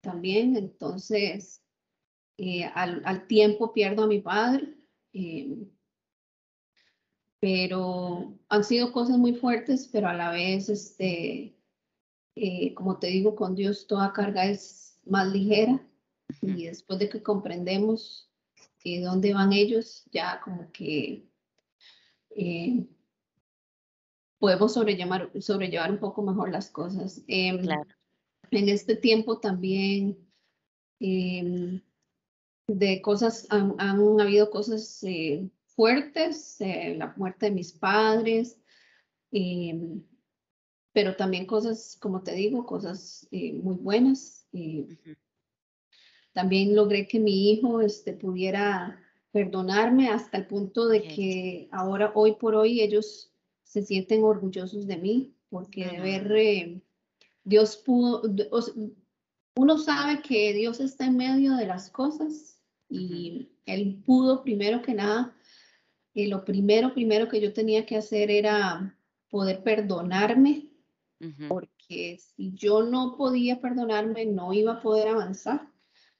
[0.00, 1.62] también, entonces
[2.36, 4.74] eh, al, tiempo pierdo a mi padre,
[5.12, 5.66] eh,
[7.40, 11.56] pero han sido cosas muy fuertes, pero a la vez, este,
[12.34, 15.84] eh, como te digo, con Dios toda carga es más ligera.
[16.42, 18.30] Y después de que comprendemos
[19.02, 21.28] dónde van ellos, ya como que
[24.38, 27.22] podemos sobrellevar, sobrellevar un poco mejor las cosas.
[27.26, 27.66] Em,
[28.50, 30.16] en este tiempo también
[31.00, 31.82] em,
[32.66, 38.60] de cosas, han, habido cosas eh, fuertes, eh, la muerte de mis padres,
[39.30, 40.02] em,
[40.92, 44.48] pero también cosas, como te digo, cosas eh, muy buenas.
[46.32, 49.00] También logré que mi hijo este, pudiera
[49.30, 54.96] perdonarme hasta el punto de que ahora, hoy por hoy, ellos se sienten orgullosos de
[54.96, 56.82] mí, porque de ver,
[57.44, 58.22] Dios pudo,
[59.54, 64.94] uno sabe que Dios está en medio de las cosas y él pudo, primero que
[64.94, 65.37] nada,
[66.14, 68.98] lo primero, primero que yo tenía que hacer era
[69.30, 70.70] poder perdonarme,
[71.48, 75.68] porque si yo no podía perdonarme, no iba a poder avanzar.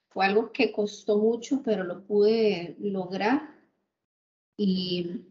[0.08, 3.54] Fue algo que costó mucho, pero lo pude lograr.
[4.56, 5.22] Y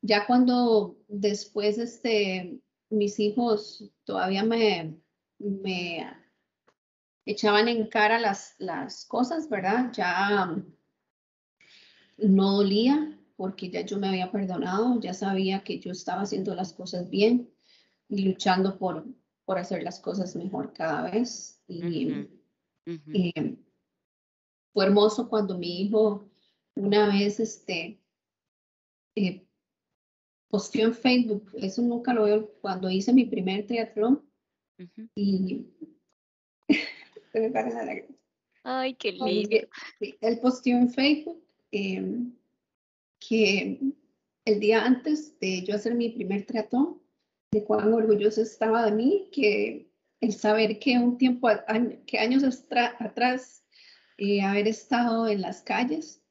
[0.00, 4.96] ya cuando después este, mis hijos todavía me,
[5.38, 6.06] me
[7.24, 9.90] echaban en cara las, las cosas, ¿verdad?
[9.92, 10.56] Ya
[12.18, 16.72] no dolía porque ya yo me había perdonado, ya sabía que yo estaba haciendo las
[16.72, 17.52] cosas bien
[18.08, 19.04] y luchando por,
[19.44, 21.60] por hacer las cosas mejor cada vez.
[21.66, 22.28] Y,
[22.86, 23.56] eh,
[24.72, 26.30] fue hermoso cuando mi hijo
[26.76, 28.00] una vez este,
[29.16, 29.44] eh,
[30.46, 34.24] posteó en Facebook, eso nunca lo veo, cuando hice mi primer triatlón
[35.16, 35.66] y
[38.62, 39.66] Ay, qué lindo.
[40.20, 42.32] Él posteó en Facebook em,
[43.28, 43.80] que
[44.44, 47.00] el día antes de yo hacer mi primer tratón,
[47.52, 51.48] de cuán orgulloso estaba de mí, que el saber que un tiempo,
[52.06, 52.42] que años
[52.98, 53.64] atrás,
[54.18, 56.22] eh, haber estado en las calles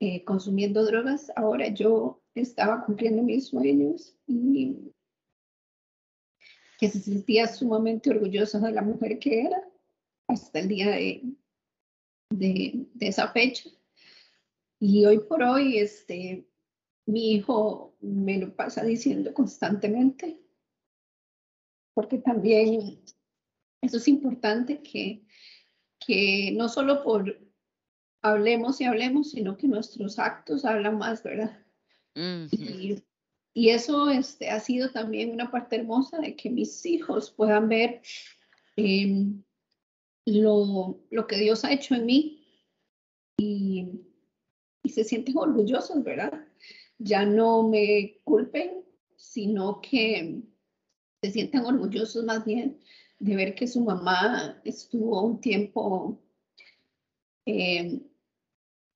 [0.00, 4.92] eh, consumiendo drogas, ahora yo estaba cumpliendo mis sueños y
[6.78, 9.62] que se sentía sumamente orgulloso de la mujer que era
[10.28, 11.22] hasta el día de,
[12.30, 13.68] de, esa fecha.
[14.80, 16.48] Y hoy por hoy, este,
[17.04, 20.40] mi hijo me lo pasa diciendo constantemente,
[21.92, 23.02] porque también
[23.82, 25.26] eso es importante que,
[25.98, 27.38] que no solo por
[28.22, 31.62] hablemos y hablemos, sino que nuestros actos hablan más, ¿verdad?
[32.14, 33.02] y,
[33.54, 38.02] y, eso este, ha sido también una parte hermosa de que mis hijos puedan ver
[38.76, 39.26] eh,
[40.26, 42.46] lo, lo que Dios ha hecho en mí
[43.38, 44.09] y,
[44.90, 46.32] y se sienten orgullosos, ¿verdad?
[46.98, 48.82] Ya no me culpen,
[49.16, 50.42] sino que
[51.22, 52.80] se sienten orgullosos más bien
[53.20, 56.20] de ver que su mamá estuvo un tiempo
[57.46, 58.00] eh,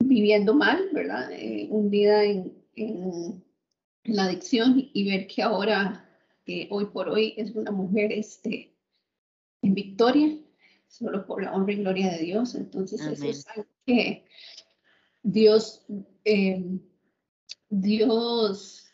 [0.01, 1.31] viviendo mal, ¿verdad?
[1.33, 3.45] Eh, hundida en, en,
[4.05, 6.07] la adicción y ver que ahora,
[6.47, 8.75] eh, hoy por hoy, es una mujer este,
[9.63, 10.37] en victoria
[10.89, 12.55] solo por la honra y gloria de Dios.
[12.55, 14.25] Entonces, eso es algo que
[15.25, 15.85] Dios,
[16.25, 16.63] eh,
[17.69, 18.87] Dios,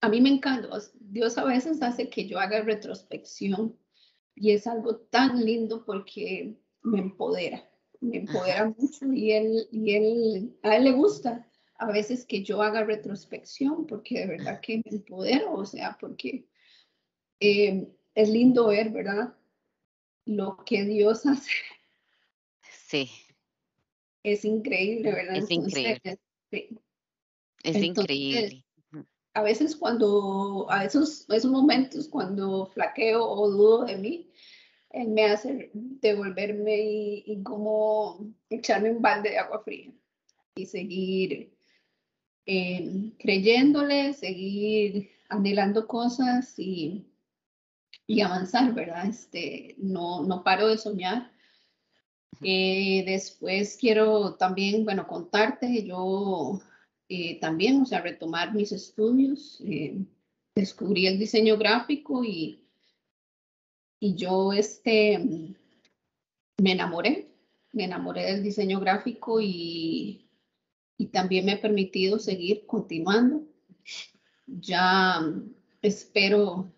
[0.00, 3.76] a mí me encanta, Dios a veces hace que yo haga retrospección
[4.36, 7.68] y es algo tan lindo porque me empodera,
[8.00, 11.44] me empodera mucho y él, y él, a él le gusta
[11.80, 16.46] a veces que yo haga retrospección porque de verdad que me empodero, o sea, porque
[17.40, 19.34] eh, es lindo ver, ¿verdad?
[20.28, 21.50] lo que Dios hace.
[22.86, 23.10] Sí.
[24.22, 25.36] Es increíble, ¿verdad?
[25.36, 26.18] Es increíble.
[27.62, 28.64] Es increíble.
[29.34, 34.30] A veces cuando, a esos, esos momentos cuando flaqueo o dudo de mí,
[34.90, 36.76] Él me hace devolverme
[37.26, 39.92] y, como echarme un balde de agua fría
[40.56, 41.54] y seguir
[42.46, 47.08] eh, creyéndole, seguir anhelando cosas y
[48.08, 49.06] y avanzar, ¿verdad?
[49.06, 51.30] Este, no, no paro de soñar
[52.42, 56.60] Eh, después quiero también, bueno, contarte, yo
[57.08, 59.62] eh, también, o sea, retomar mis estudios.
[59.66, 59.98] Eh,
[60.54, 62.64] descubrí el diseño gráfico y,
[64.00, 65.18] y yo este,
[66.58, 67.28] me enamoré,
[67.72, 70.28] me enamoré del diseño gráfico y,
[70.96, 73.44] y también me ha permitido seguir continuando.
[74.46, 75.20] Ya
[75.82, 76.72] espero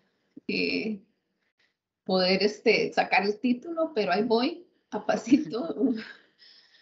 [2.03, 5.93] poder este, sacar el título, pero ahí voy, a pasito,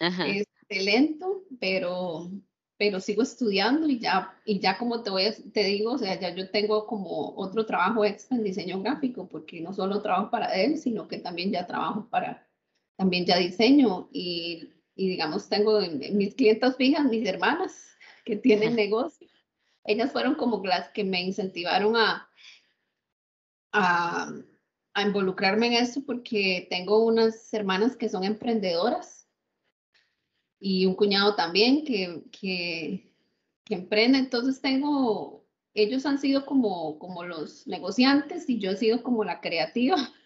[0.00, 2.30] este, lento, pero,
[2.76, 6.34] pero sigo estudiando y ya, y ya como te, voy te digo, o sea, ya
[6.34, 10.78] yo tengo como otro trabajo extra en diseño gráfico, porque no solo trabajo para él,
[10.78, 12.46] sino que también ya trabajo para,
[12.96, 15.80] también ya diseño y, y digamos, tengo
[16.12, 19.28] mis clientas fijas, mis hermanas que tienen negocio.
[19.84, 22.28] Ellas fueron como las que me incentivaron a,
[23.72, 24.32] a,
[24.94, 29.28] a involucrarme en esto porque tengo unas hermanas que son emprendedoras
[30.58, 33.14] y un cuñado también que, que,
[33.64, 34.18] que emprende.
[34.18, 39.40] Entonces tengo, ellos han sido como, como los negociantes y yo he sido como la
[39.40, 39.96] creativa.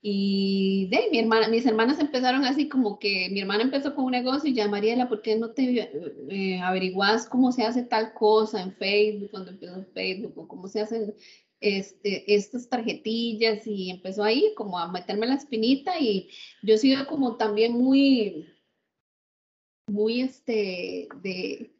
[0.00, 4.12] Y de mi hermana, mis hermanas empezaron así como que mi hermana empezó con un
[4.12, 5.90] negocio y ya Mariela, ¿por qué no te
[6.30, 10.82] eh, averiguas cómo se hace tal cosa en Facebook, cuando empezó Facebook, o cómo se
[10.82, 11.16] hacen
[11.60, 16.30] este, estas tarjetillas y empezó ahí como a meterme la espinita y
[16.62, 18.46] yo he sido como también muy,
[19.88, 21.74] muy este, de,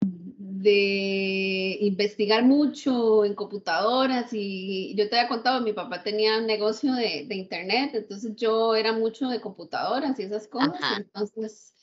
[0.00, 6.94] de investigar mucho en computadoras y yo te había contado, mi papá tenía un negocio
[6.94, 11.74] de, de internet, entonces yo era mucho de computadoras y esas cosas, entonces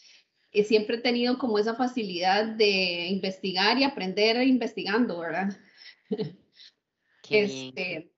[0.51, 5.55] eh, siempre he tenido como esa facilidad de investigar y aprender investigando, ¿verdad?
[7.29, 8.11] este,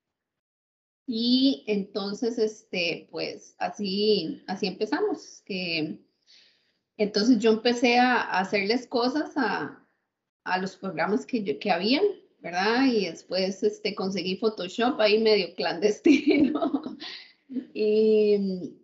[1.11, 5.41] y entonces, este, pues así, así empezamos.
[5.43, 5.99] Que,
[6.97, 9.87] entonces yo empecé a, hacerles cosas a,
[10.43, 12.03] a, los programas que, yo, que habían,
[12.41, 12.85] ¿verdad?
[12.85, 16.83] Y después este, conseguí Photoshop ahí medio clandestino.
[17.73, 18.75] y,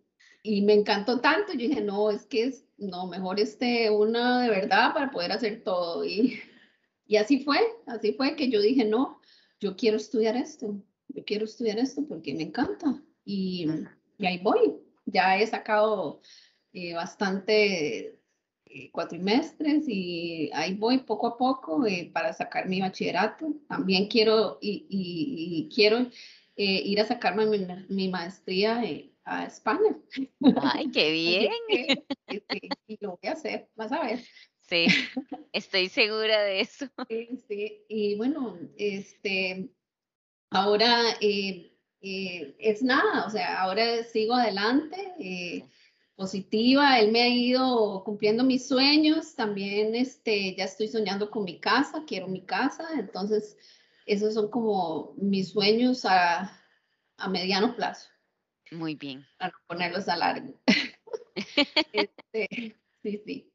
[0.42, 1.54] y me encantó tanto.
[1.54, 5.64] Yo dije, no, es que es, no, mejor este, una de verdad para poder hacer
[5.64, 6.04] todo.
[6.04, 6.40] Y,
[7.06, 9.22] y así fue, así fue que yo dije, no,
[9.66, 13.68] yo quiero estudiar esto, yo quiero estudiar esto porque me encanta y,
[14.20, 14.76] ahí voy.
[15.08, 16.22] Ya he sacado
[16.72, 18.20] eh, bastante
[18.66, 23.56] eh, cuatrimestres y ahí voy poco a poco eh, para sacar mi bachillerato.
[23.68, 26.12] También quiero y, quiero
[26.56, 27.48] ir a sacarme
[27.90, 28.84] mi, maestría
[29.24, 29.98] a España.
[30.62, 31.52] Ay, qué bien.
[32.86, 34.20] y lo voy a hacer, vas a ver.
[34.68, 34.88] Sí,
[35.54, 36.88] estoy segura de eso.
[37.10, 37.86] Sí, sí.
[37.88, 39.70] Y bueno, este,
[40.50, 45.64] ahora eh, eh, es nada, o sea, ahora sigo adelante, eh,
[46.16, 51.60] positiva, él me ha ido cumpliendo mis sueños, también este, ya estoy soñando con mi
[51.60, 53.58] casa, quiero mi casa, entonces
[54.06, 56.60] esos son como mis sueños a,
[57.18, 58.10] a mediano plazo.
[58.72, 59.26] Muy bien.
[59.38, 60.60] Para ponerlos a largo.
[61.94, 63.55] este, sí, sí.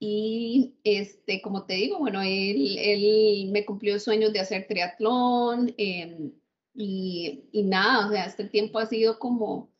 [0.00, 6.32] Y este, como te digo, bueno, él, él me cumplió sueños de hacer triatlón em,
[6.74, 9.72] y, y, nada, o sea, este tiempo ha sido como,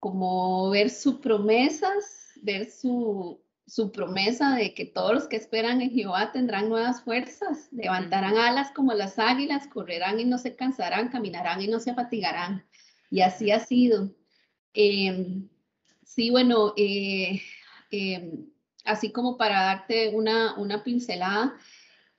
[0.00, 5.90] como ver sus promesas, ver su, su promesa de que todos los que esperan en
[5.90, 11.62] Jehová tendrán nuevas fuerzas, levantarán alas como las águilas, correrán y no se cansarán, caminarán
[11.62, 12.66] y no se fatigarán.
[13.10, 14.14] Y así ha sido.
[14.74, 15.48] Em,
[16.04, 17.40] sí, bueno, eh,
[17.90, 18.46] em,
[18.84, 21.56] así como para darte una, una pincelada,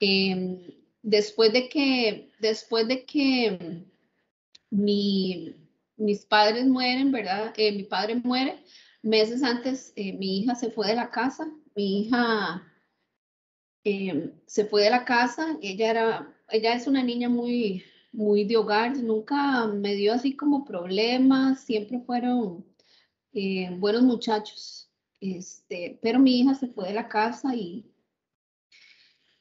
[0.00, 0.60] em,
[1.02, 3.84] después de que, después de que
[4.70, 5.54] mi,
[5.96, 7.54] mis padres mueren, ¿verdad?
[7.56, 8.62] Eh, mi padre muere,
[9.02, 12.62] meses antes eh, mi hija se fue de la casa, mi hija
[13.84, 18.56] em, se fue de la casa, ella era, ella es una niña muy, muy de
[18.56, 22.64] hogar, nunca me dio así como problemas, siempre fueron
[23.32, 24.85] eh, buenos muchachos.
[25.20, 27.90] Este, pero mi hija se fue de la casa y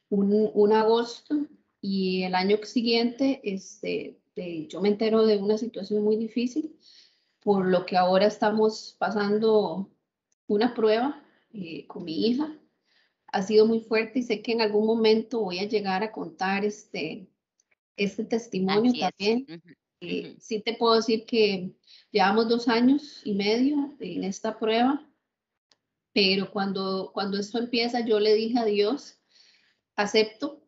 [0.09, 1.35] un, agosto
[1.81, 4.19] y el año siguiente este,
[4.67, 6.75] yo me entero de una situación muy difícil,
[7.41, 9.89] por lo que ahora estamos pasando
[10.47, 11.23] una prueba
[11.53, 12.57] eh, con mi hija.
[13.27, 16.63] Ha sido muy fuerte y sé que en algún momento voy a llegar a contar
[16.63, 17.27] este,
[17.97, 19.45] este testimonio también.
[20.01, 21.75] Eh, sí te puedo decir que
[22.11, 25.05] llevamos dos años y medio en esta prueba
[26.15, 29.19] pero cuando, cuando esto empieza, yo le dije a Dios,
[29.97, 30.65] acepto,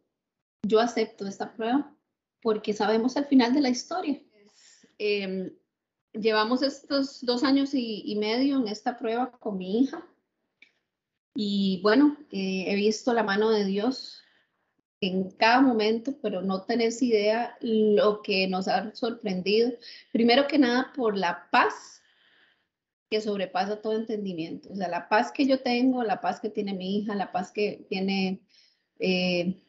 [0.62, 1.95] yo acepto esta prueba,
[2.41, 4.22] porque sabemos el final de la historia.
[4.98, 5.56] Em,
[6.12, 10.06] llevamos estos dos años y, medio en esta prueba con mi hija.
[11.34, 14.22] Y bueno, eh, he visto la mano de Dios
[15.00, 19.72] en cada momento, pero no tenés idea lo que nos ha sorprendido.
[20.12, 22.02] Primero que nada, por la paz
[23.10, 24.70] que sobrepasa todo entendimiento.
[24.72, 27.51] O sea, la paz que yo tengo, la paz que tiene mi hija, la paz
[27.51, 28.41] que tiene
[28.99, 29.62] eh,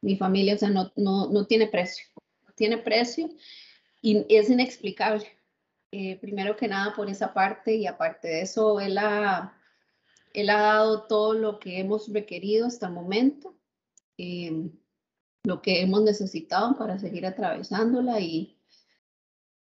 [0.00, 2.06] mi familia, o sea, no, no, no tiene precio.
[2.46, 3.28] No tiene precio
[4.00, 5.26] y es inexplicable.
[5.92, 9.58] Eh, primero que nada por esa parte y aparte de eso, él ha,
[10.32, 13.56] él ha dado todo lo que hemos requerido hasta el momento,
[14.18, 14.70] eh,
[15.44, 18.58] lo que hemos necesitado para seguir atravesándola y,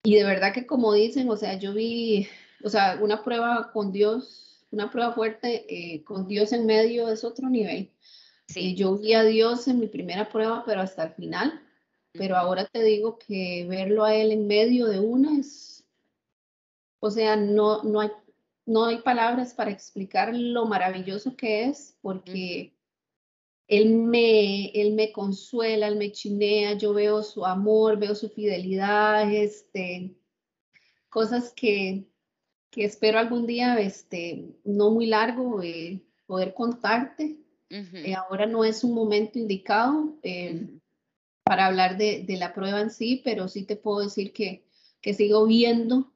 [0.02, 2.28] y de verdad que como dicen, o sea, yo vi,
[2.64, 7.24] o sea, una prueba con Dios, una prueba fuerte eh, con Dios en medio es
[7.24, 7.92] otro nivel.
[8.48, 8.74] Sí.
[8.74, 11.62] yo vi a Dios en mi primera prueba, pero hasta el final.
[12.12, 15.70] Pero ahora te digo que verlo a Él en medio de una es
[17.00, 18.11] o sea, no, no, hay,
[18.66, 22.76] no hay palabras para explicar lo maravilloso que es, porque
[23.66, 29.32] él, me, él me consuela, él me chinea, yo veo su amor, veo su fidelidad,
[29.32, 30.14] este,
[31.08, 32.04] cosas que,
[32.70, 37.36] que espero algún día, este, no muy largo, eh, poder contarte.
[37.68, 40.66] Eh, ahora no es un momento indicado eh,
[41.44, 44.66] para hablar de, de, la prueba en sí, pero sí te puedo decir que,
[45.00, 46.12] que sigo viendo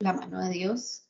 [0.00, 0.44] la, mano.
[0.44, 1.04] de Dios.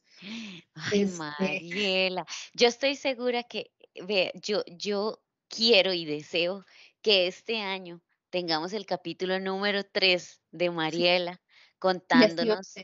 [0.74, 3.70] Ay, este Mariela, yo estoy segura que,
[4.07, 6.66] ve, yo, yo quiero y deseo
[7.01, 11.41] que este año tengamos el capítulo número 3 de Mariela
[11.79, 12.74] contándonos,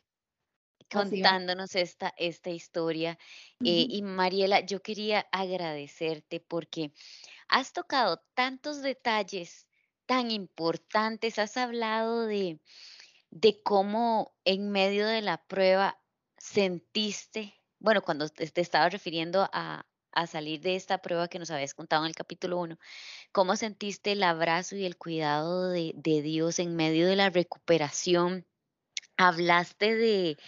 [0.95, 3.19] contándonos esta, esta historia.
[3.65, 6.93] Eh, y Mariela, yo quería agradecerte porque
[7.49, 9.67] has tocado tantos detalles
[10.07, 12.61] tan importantes, has hablado de,
[13.31, 15.99] de cómo en medio de la prueba
[16.45, 19.87] sentiste, bueno, cuando te, estabas refiriendo a,
[20.29, 22.79] salir de esta prueba que nos habías contado en el capítulo 1,
[23.33, 25.93] cómo sentiste el abrazo y el cuidado de,
[26.23, 28.47] Dios en medio de la recuperación.
[29.17, 30.39] Hablaste de,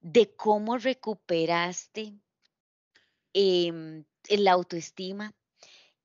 [0.00, 2.14] de cómo recuperaste
[3.32, 5.34] em, la autoestima,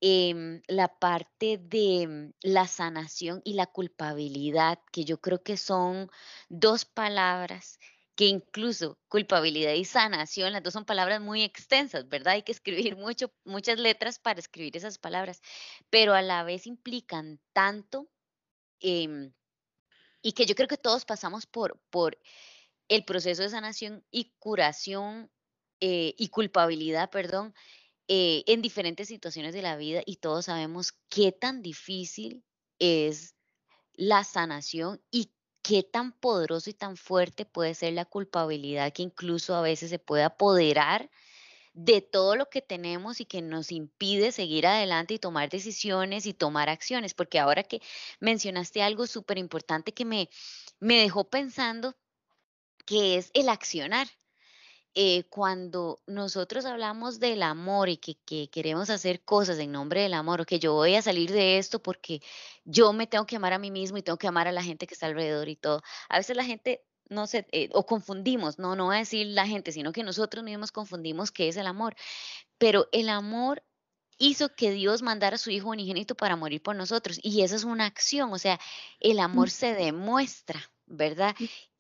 [0.06, 6.10] Em, la parte de mm, la sanación y la culpabilidad, que yo creo que son
[6.50, 7.80] dos palabras
[8.16, 12.34] que incluso culpabilidad y sanación, las dos son palabras muy extensas, ¿verdad?
[12.34, 15.42] Hay que escribir mucho, muchas letras para escribir esas palabras,
[15.90, 18.10] pero a la vez implican tanto
[18.82, 19.32] em,
[20.22, 22.18] y que yo creo que todos pasamos por, por
[22.88, 25.32] el proceso de sanación y curación
[25.80, 27.54] eh, y culpabilidad, perdón,
[28.08, 32.44] eh, en diferentes situaciones de la vida y todos sabemos qué tan difícil
[32.80, 33.36] es
[33.94, 35.32] la sanación y
[35.62, 40.00] qué tan poderoso y tan fuerte puede ser la culpabilidad que incluso a veces se
[40.00, 41.10] puede apoderar
[41.74, 46.34] de todo lo que tenemos y que nos impide seguir adelante y tomar decisiones y
[46.34, 47.14] tomar acciones.
[47.14, 47.82] Porque ahora que
[48.20, 50.30] mencionaste algo súper importante que me,
[50.80, 51.96] me dejó pensando,
[52.86, 54.08] que es el accionar.
[54.96, 60.42] Eh, cuando nosotros hablamos del amor y que, queremos hacer cosas en nombre del amor,
[60.42, 62.22] o que yo voy a salir de esto porque
[62.64, 64.86] yo me tengo que amar a mí mismo y tengo que amar a la gente
[64.86, 65.82] que está alrededor y todo.
[66.10, 69.48] A veces la gente no se, eh, o confundimos, no, no voy a decir la
[69.48, 71.96] gente, sino que nosotros mismos confundimos qué es el amor.
[72.60, 73.64] Pero el amor
[74.18, 77.20] hizo que Dios mandara a su Hijo unigénito para morir por nosotros.
[77.22, 78.60] Y esa es una acción, o sea,
[79.00, 81.36] el amor se demuestra, ¿verdad?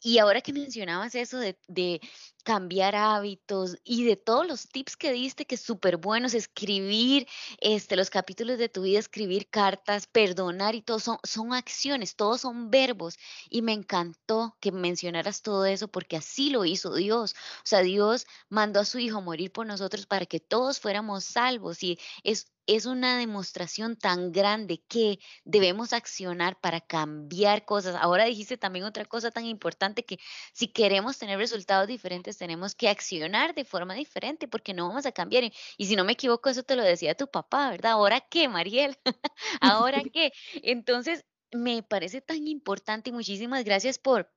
[0.05, 2.01] Y ahora que mencionabas eso de,
[2.43, 7.25] cambiar hábitos y de todos los tips que diste, que súper buenos, escribir
[7.61, 12.41] este, los capítulos de tu vida, escribir cartas, perdonar y todo, son, son acciones, todos
[12.41, 13.17] son verbos.
[13.49, 17.33] Y me encantó que mencionaras todo eso porque así lo hizo Dios.
[17.59, 21.81] O sea, Dios mandó a su Hijo morir por nosotros para que todos fuéramos salvos.
[21.81, 27.95] Y es es una demostración tan grande que debemos accionar para cambiar cosas.
[27.99, 30.17] Ahora dijiste también otra cosa tan importante que
[30.53, 35.11] si queremos tener resultados diferentes tenemos que accionar de forma diferente porque no vamos a
[35.11, 35.43] cambiar.
[35.77, 37.91] Y si no me equivoco, eso te lo decía tu papá, ¿verdad?
[37.91, 38.97] ¿Ahora qué, Mariel?
[39.61, 40.31] ¿Ahora qué?
[40.63, 44.31] Entonces, me parece tan importante y muchísimas gracias por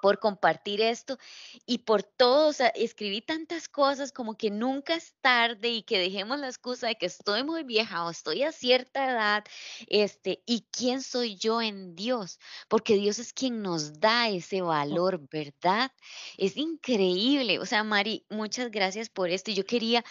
[0.00, 1.18] por compartir esto
[1.66, 5.98] y por todo, o sea, escribí tantas cosas como que nunca es tarde y que
[5.98, 9.44] dejemos la excusa de que estoy muy vieja o estoy a cierta edad,
[9.86, 12.38] este, y quién soy yo en Dios,
[12.68, 15.92] porque Dios es quien nos da ese valor, ¿verdad?
[16.36, 19.50] Es increíble, o sea, Mari, muchas gracias por esto.
[19.50, 20.04] Yo quería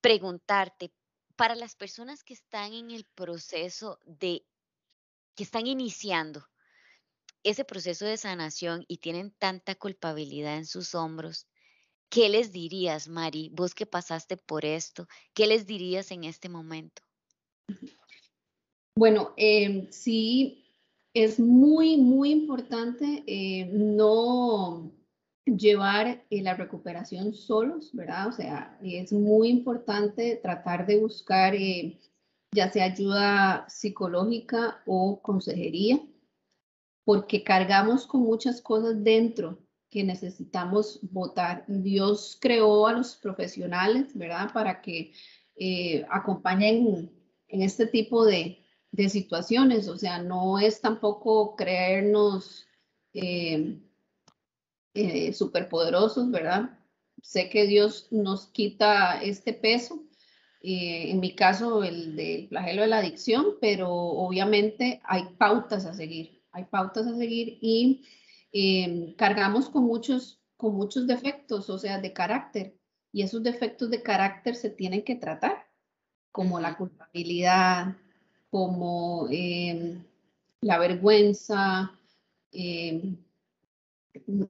[0.00, 0.92] preguntarte,
[1.36, 4.44] para las personas que están en el proceso de,
[5.34, 6.48] que están iniciando,
[7.46, 11.46] ese proceso de sanación y tienen tanta culpabilidad en sus hombros,
[12.08, 13.50] ¿qué les dirías, Mari?
[13.52, 17.02] Vos que pasaste por esto, ¿qué les dirías en este momento?
[18.96, 20.64] Bueno, em, sí,
[21.14, 24.92] es muy, muy importante eh, no
[25.44, 28.28] llevar eh, la recuperación solos, ¿verdad?
[28.28, 32.00] O sea, es muy importante tratar de buscar eh,
[32.52, 36.00] ya sea ayuda psicológica o consejería,
[37.06, 41.64] porque cargamos con muchas cosas dentro que necesitamos votar.
[41.66, 44.52] Dios creó a los profesionales, ¿verdad?
[44.52, 45.12] Para que
[46.10, 47.10] acompañen
[47.48, 52.66] en este tipo de, de situaciones, o sea, no es tampoco creernos
[53.12, 53.78] eh,
[54.94, 56.78] eh, superpoderosos, ¿verdad?
[57.22, 60.04] Sé que Dios nos quita este peso,
[60.62, 65.94] eh, en mi caso el del flagelo de la adicción, pero obviamente hay pautas a
[65.94, 68.02] seguir, hay pautas a seguir y
[69.18, 72.74] cargamos con muchos, con muchos defectos, o sea, de carácter,
[73.12, 75.66] y esos defectos de carácter se tienen que tratar,
[76.32, 77.96] como la culpabilidad,
[78.50, 80.02] como em,
[80.62, 81.92] la vergüenza,
[82.52, 83.18] em,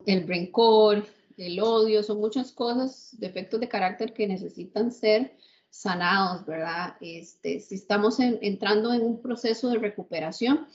[0.06, 1.04] el rencor,
[1.36, 5.36] el odio, son muchas cosas, defectos de carácter que necesitan ser
[5.68, 6.96] sanados, ¿verdad?
[7.00, 10.66] Este, si estamos entrando en un proceso de recuperación,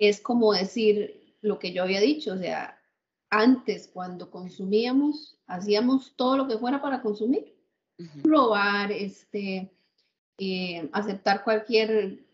[0.00, 2.80] es como decir lo que yo había dicho, o sea,
[3.28, 7.54] antes cuando consumíamos, hacíamos todo lo que fuera para consumir,
[8.24, 9.70] robar, este,
[10.38, 12.24] eh, aceptar cualquier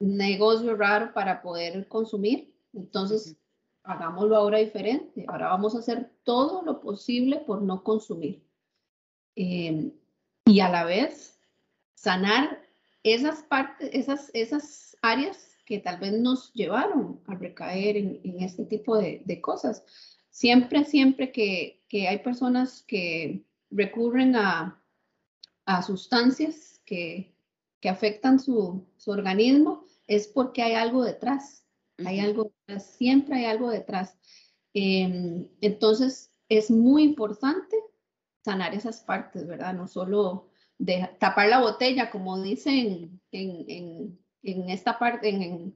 [0.00, 2.52] negocio raro para poder consumir.
[2.72, 3.36] Entonces,
[3.84, 5.24] hagámoslo ahora diferente.
[5.28, 8.42] Ahora vamos a hacer todo lo posible por no consumir.
[9.36, 9.92] Em,
[10.46, 11.38] y a la vez,
[11.94, 12.62] sanar
[13.02, 18.96] esas partes, esas, esas áreas que tal vez nos llevaron a recaer en, este tipo
[18.96, 19.84] de, cosas.
[20.30, 24.78] Siempre, siempre que, hay personas que recurren a,
[25.86, 27.34] sustancias que,
[27.80, 31.64] que afectan su, su organismo, es porque hay algo detrás.
[32.04, 34.16] Hay algo siempre hay algo detrás.
[34.74, 37.76] Em, entonces, es muy importante
[38.44, 39.74] sanar esas partes, ¿verdad?
[39.74, 40.48] No solo
[40.78, 45.74] de tapar la botella, como dicen en, esta parte, en,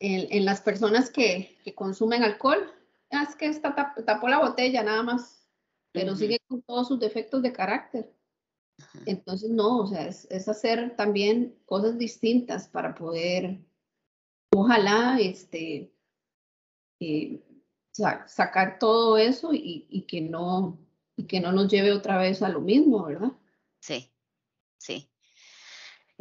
[0.00, 2.72] en, las personas que, consumen alcohol.
[3.10, 3.74] Ah, es que esta
[4.06, 5.48] tapó la botella nada más,
[5.92, 8.12] pero sigue con todos sus defectos de carácter.
[9.06, 13.58] Entonces, no, o sea, es, hacer también cosas distintas para poder,
[14.54, 15.92] ojalá, este,
[17.00, 17.42] eh,
[17.92, 20.78] sacar todo eso y, que no,
[21.16, 23.32] y que no nos lleve otra vez a lo mismo, ¿verdad?
[23.80, 24.10] Sí,
[24.78, 25.10] sí.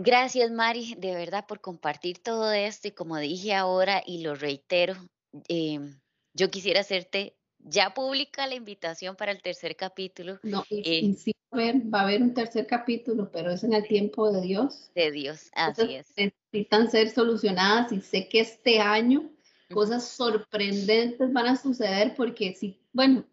[0.02, 4.96] Gracias, Mari, de verdad, por compartir todo esto y como dije ahora y lo reitero,
[5.50, 6.00] em,
[6.34, 10.40] yo quisiera hacerte ya pública la invitación para el tercer capítulo.
[10.42, 14.40] No, eh, sí, va a haber un tercer capítulo, pero es en el tiempo de
[14.40, 14.90] Dios.
[14.96, 16.08] De Dios, así es.
[16.16, 19.30] Necesitan ser solucionadas y sé que este año
[19.70, 23.26] cosas sorprendentes van a suceder porque sí, bueno,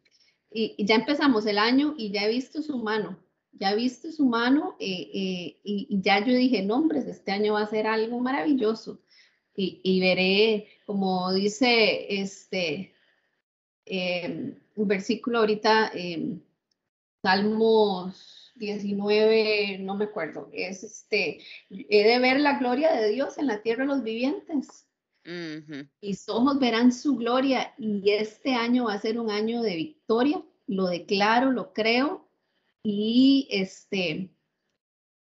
[0.50, 3.16] y, ya empezamos el año y ya he visto su mano,
[3.58, 7.54] ya he visto su mano eh, eh, y, ya yo dije, no, hombre, este año
[7.54, 9.00] va a ser algo maravilloso.
[9.54, 12.94] Y, y veré, como dice este,
[13.86, 16.38] eh, un versículo ahorita, eh,
[17.22, 21.40] Salmos 19, no me acuerdo, es este,
[21.70, 24.86] he de ver la gloria de Dios en la tierra de los vivientes.
[26.00, 30.40] Mis ojos verán su gloria y este año va a ser un año de victoria,
[30.68, 32.25] lo declaro, lo creo
[32.88, 34.30] y este,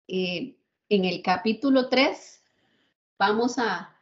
[0.07, 0.59] eh,
[0.91, 2.43] en el capítulo 3
[3.19, 3.97] vamos a,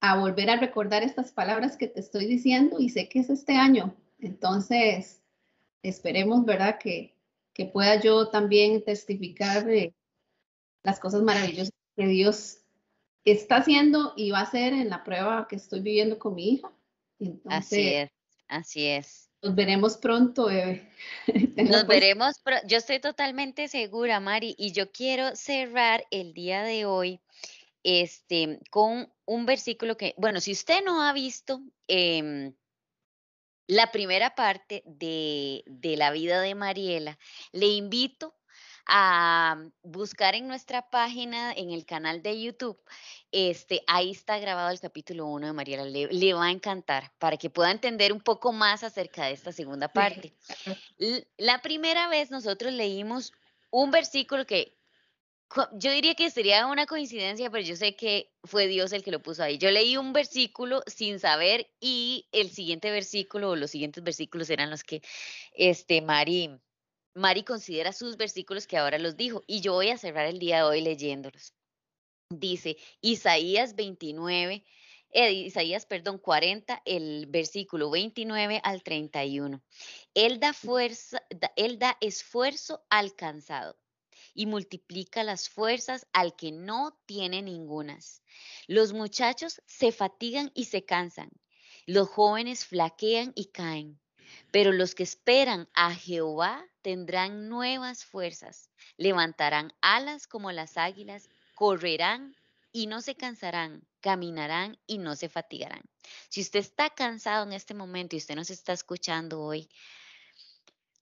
[0.00, 3.56] a volver a recordar estas palabras que te estoy diciendo y sé que es este
[3.56, 3.94] año.
[4.18, 5.20] Entonces,
[5.82, 6.78] esperemos, ¿verdad?
[6.78, 7.14] Que,
[7.52, 9.94] que pueda yo también testificar de
[10.84, 12.62] las cosas maravillosas que Dios
[13.26, 16.72] está haciendo y va a hacer en la prueba que estoy viviendo con mi hija.
[17.50, 18.10] así es,
[18.48, 19.31] así es.
[19.42, 20.88] Nos veremos pronto, Eve.
[21.56, 27.20] Nos veremos, yo estoy totalmente segura, Mari, y yo quiero cerrar el día de hoy
[27.82, 32.54] este, con un versículo que, bueno, si usted no ha visto em,
[33.66, 37.18] la primera parte de, de la vida de Mariela,
[37.50, 38.36] le invito
[38.86, 42.78] a buscar en nuestra página, en el canal de YouTube,
[43.30, 47.36] este, ahí está grabado el capítulo 1 de Mariela, le, le, va a encantar para
[47.36, 50.34] que pueda entender un poco más acerca de esta segunda parte.
[51.36, 53.32] La primera vez nosotros leímos
[53.70, 54.76] un versículo que
[55.72, 59.22] yo diría que sería una coincidencia, pero yo sé que fue Dios el que lo
[59.22, 59.58] puso ahí.
[59.58, 64.70] Yo leí un versículo sin saber y el siguiente versículo o los siguientes versículos eran
[64.70, 65.02] los que
[65.52, 66.58] este Mari
[67.14, 70.58] Mari considera sus versículos que ahora los dijo y yo voy a cerrar el día
[70.58, 71.54] de hoy leyéndolos.
[72.30, 74.64] Dice Isaías 29
[75.14, 79.62] eh, Isaías, perdón, 40, el versículo 29 al 31.
[80.14, 81.22] Él da fuerza,
[81.54, 83.78] él da esfuerzo al cansado
[84.32, 88.22] y multiplica las fuerzas al que no tiene ningunas.
[88.66, 91.30] Los muchachos se fatigan y se cansan,
[91.84, 94.00] los jóvenes flaquean y caen,
[94.50, 102.36] pero los que esperan a Jehová tendrán nuevas fuerzas, levantarán alas como las águilas, correrán
[102.72, 105.82] y no se cansarán, caminarán y no se fatigarán.
[106.28, 109.68] Si usted está cansado en este momento y usted nos está escuchando hoy,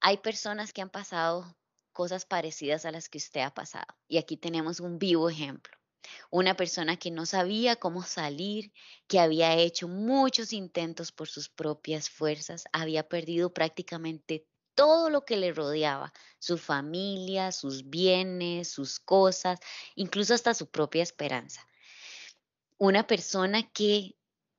[0.01, 1.57] hay personas que han pasado
[1.93, 3.95] cosas parecidas a las que usted ha pasado.
[4.09, 5.77] Y aquí tenemos un vivo ejemplo.
[6.31, 8.73] Una persona que no sabía cómo salir,
[9.07, 15.37] que había hecho muchos intentos por sus propias fuerzas, había perdido prácticamente todo lo que
[15.37, 19.61] le rodeaba, su familia, sus bienes, sus cosas,
[19.95, 21.67] incluso hasta su propia esperanza.
[22.79, 24.17] Una persona que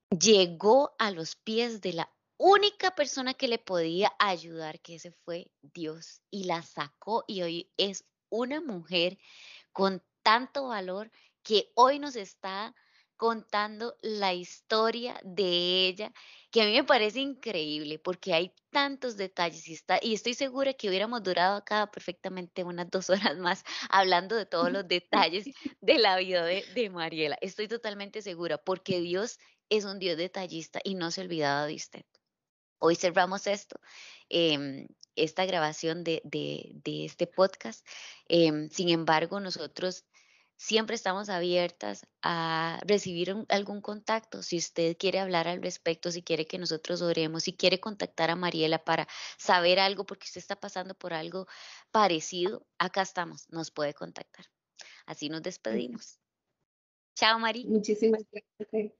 [0.09, 5.51] llegó a los pies de la única persona que le podía ayudar, que ese fue
[5.61, 9.17] Dios, y la sacó y hoy es una mujer
[9.71, 11.11] con tanto valor
[11.43, 12.75] que hoy nos está
[13.17, 16.11] contando la historia de ella,
[16.51, 20.73] que a mí me parece increíble porque hay tantos detalles y, está, y estoy segura
[20.73, 25.45] que hubiéramos durado acá perfectamente unas dos horas más hablando de todos los detalles
[25.81, 27.37] de la vida de, de Mariela.
[27.41, 29.39] Estoy totalmente segura porque Dios
[29.69, 32.05] es un Dios detallista y no se olvidaba de usted.
[32.83, 33.79] Hoy cerramos esto,
[34.27, 36.21] em, esta grabación de,
[36.83, 37.85] este podcast.
[38.27, 40.03] Em, sin embargo, nosotros
[40.61, 44.43] siempre estamos abiertas a recibir algún contacto.
[44.43, 48.35] Si usted quiere hablar al respecto, si quiere que nosotros oremos, si quiere contactar a
[48.35, 49.07] Mariela para
[49.39, 51.47] saber algo, porque usted está pasando por algo
[51.89, 54.45] parecido, acá estamos, nos puede contactar.
[55.07, 56.19] Así nos despedimos.
[57.15, 57.65] Chao, Mari.
[57.65, 58.91] Muchísimas gracias.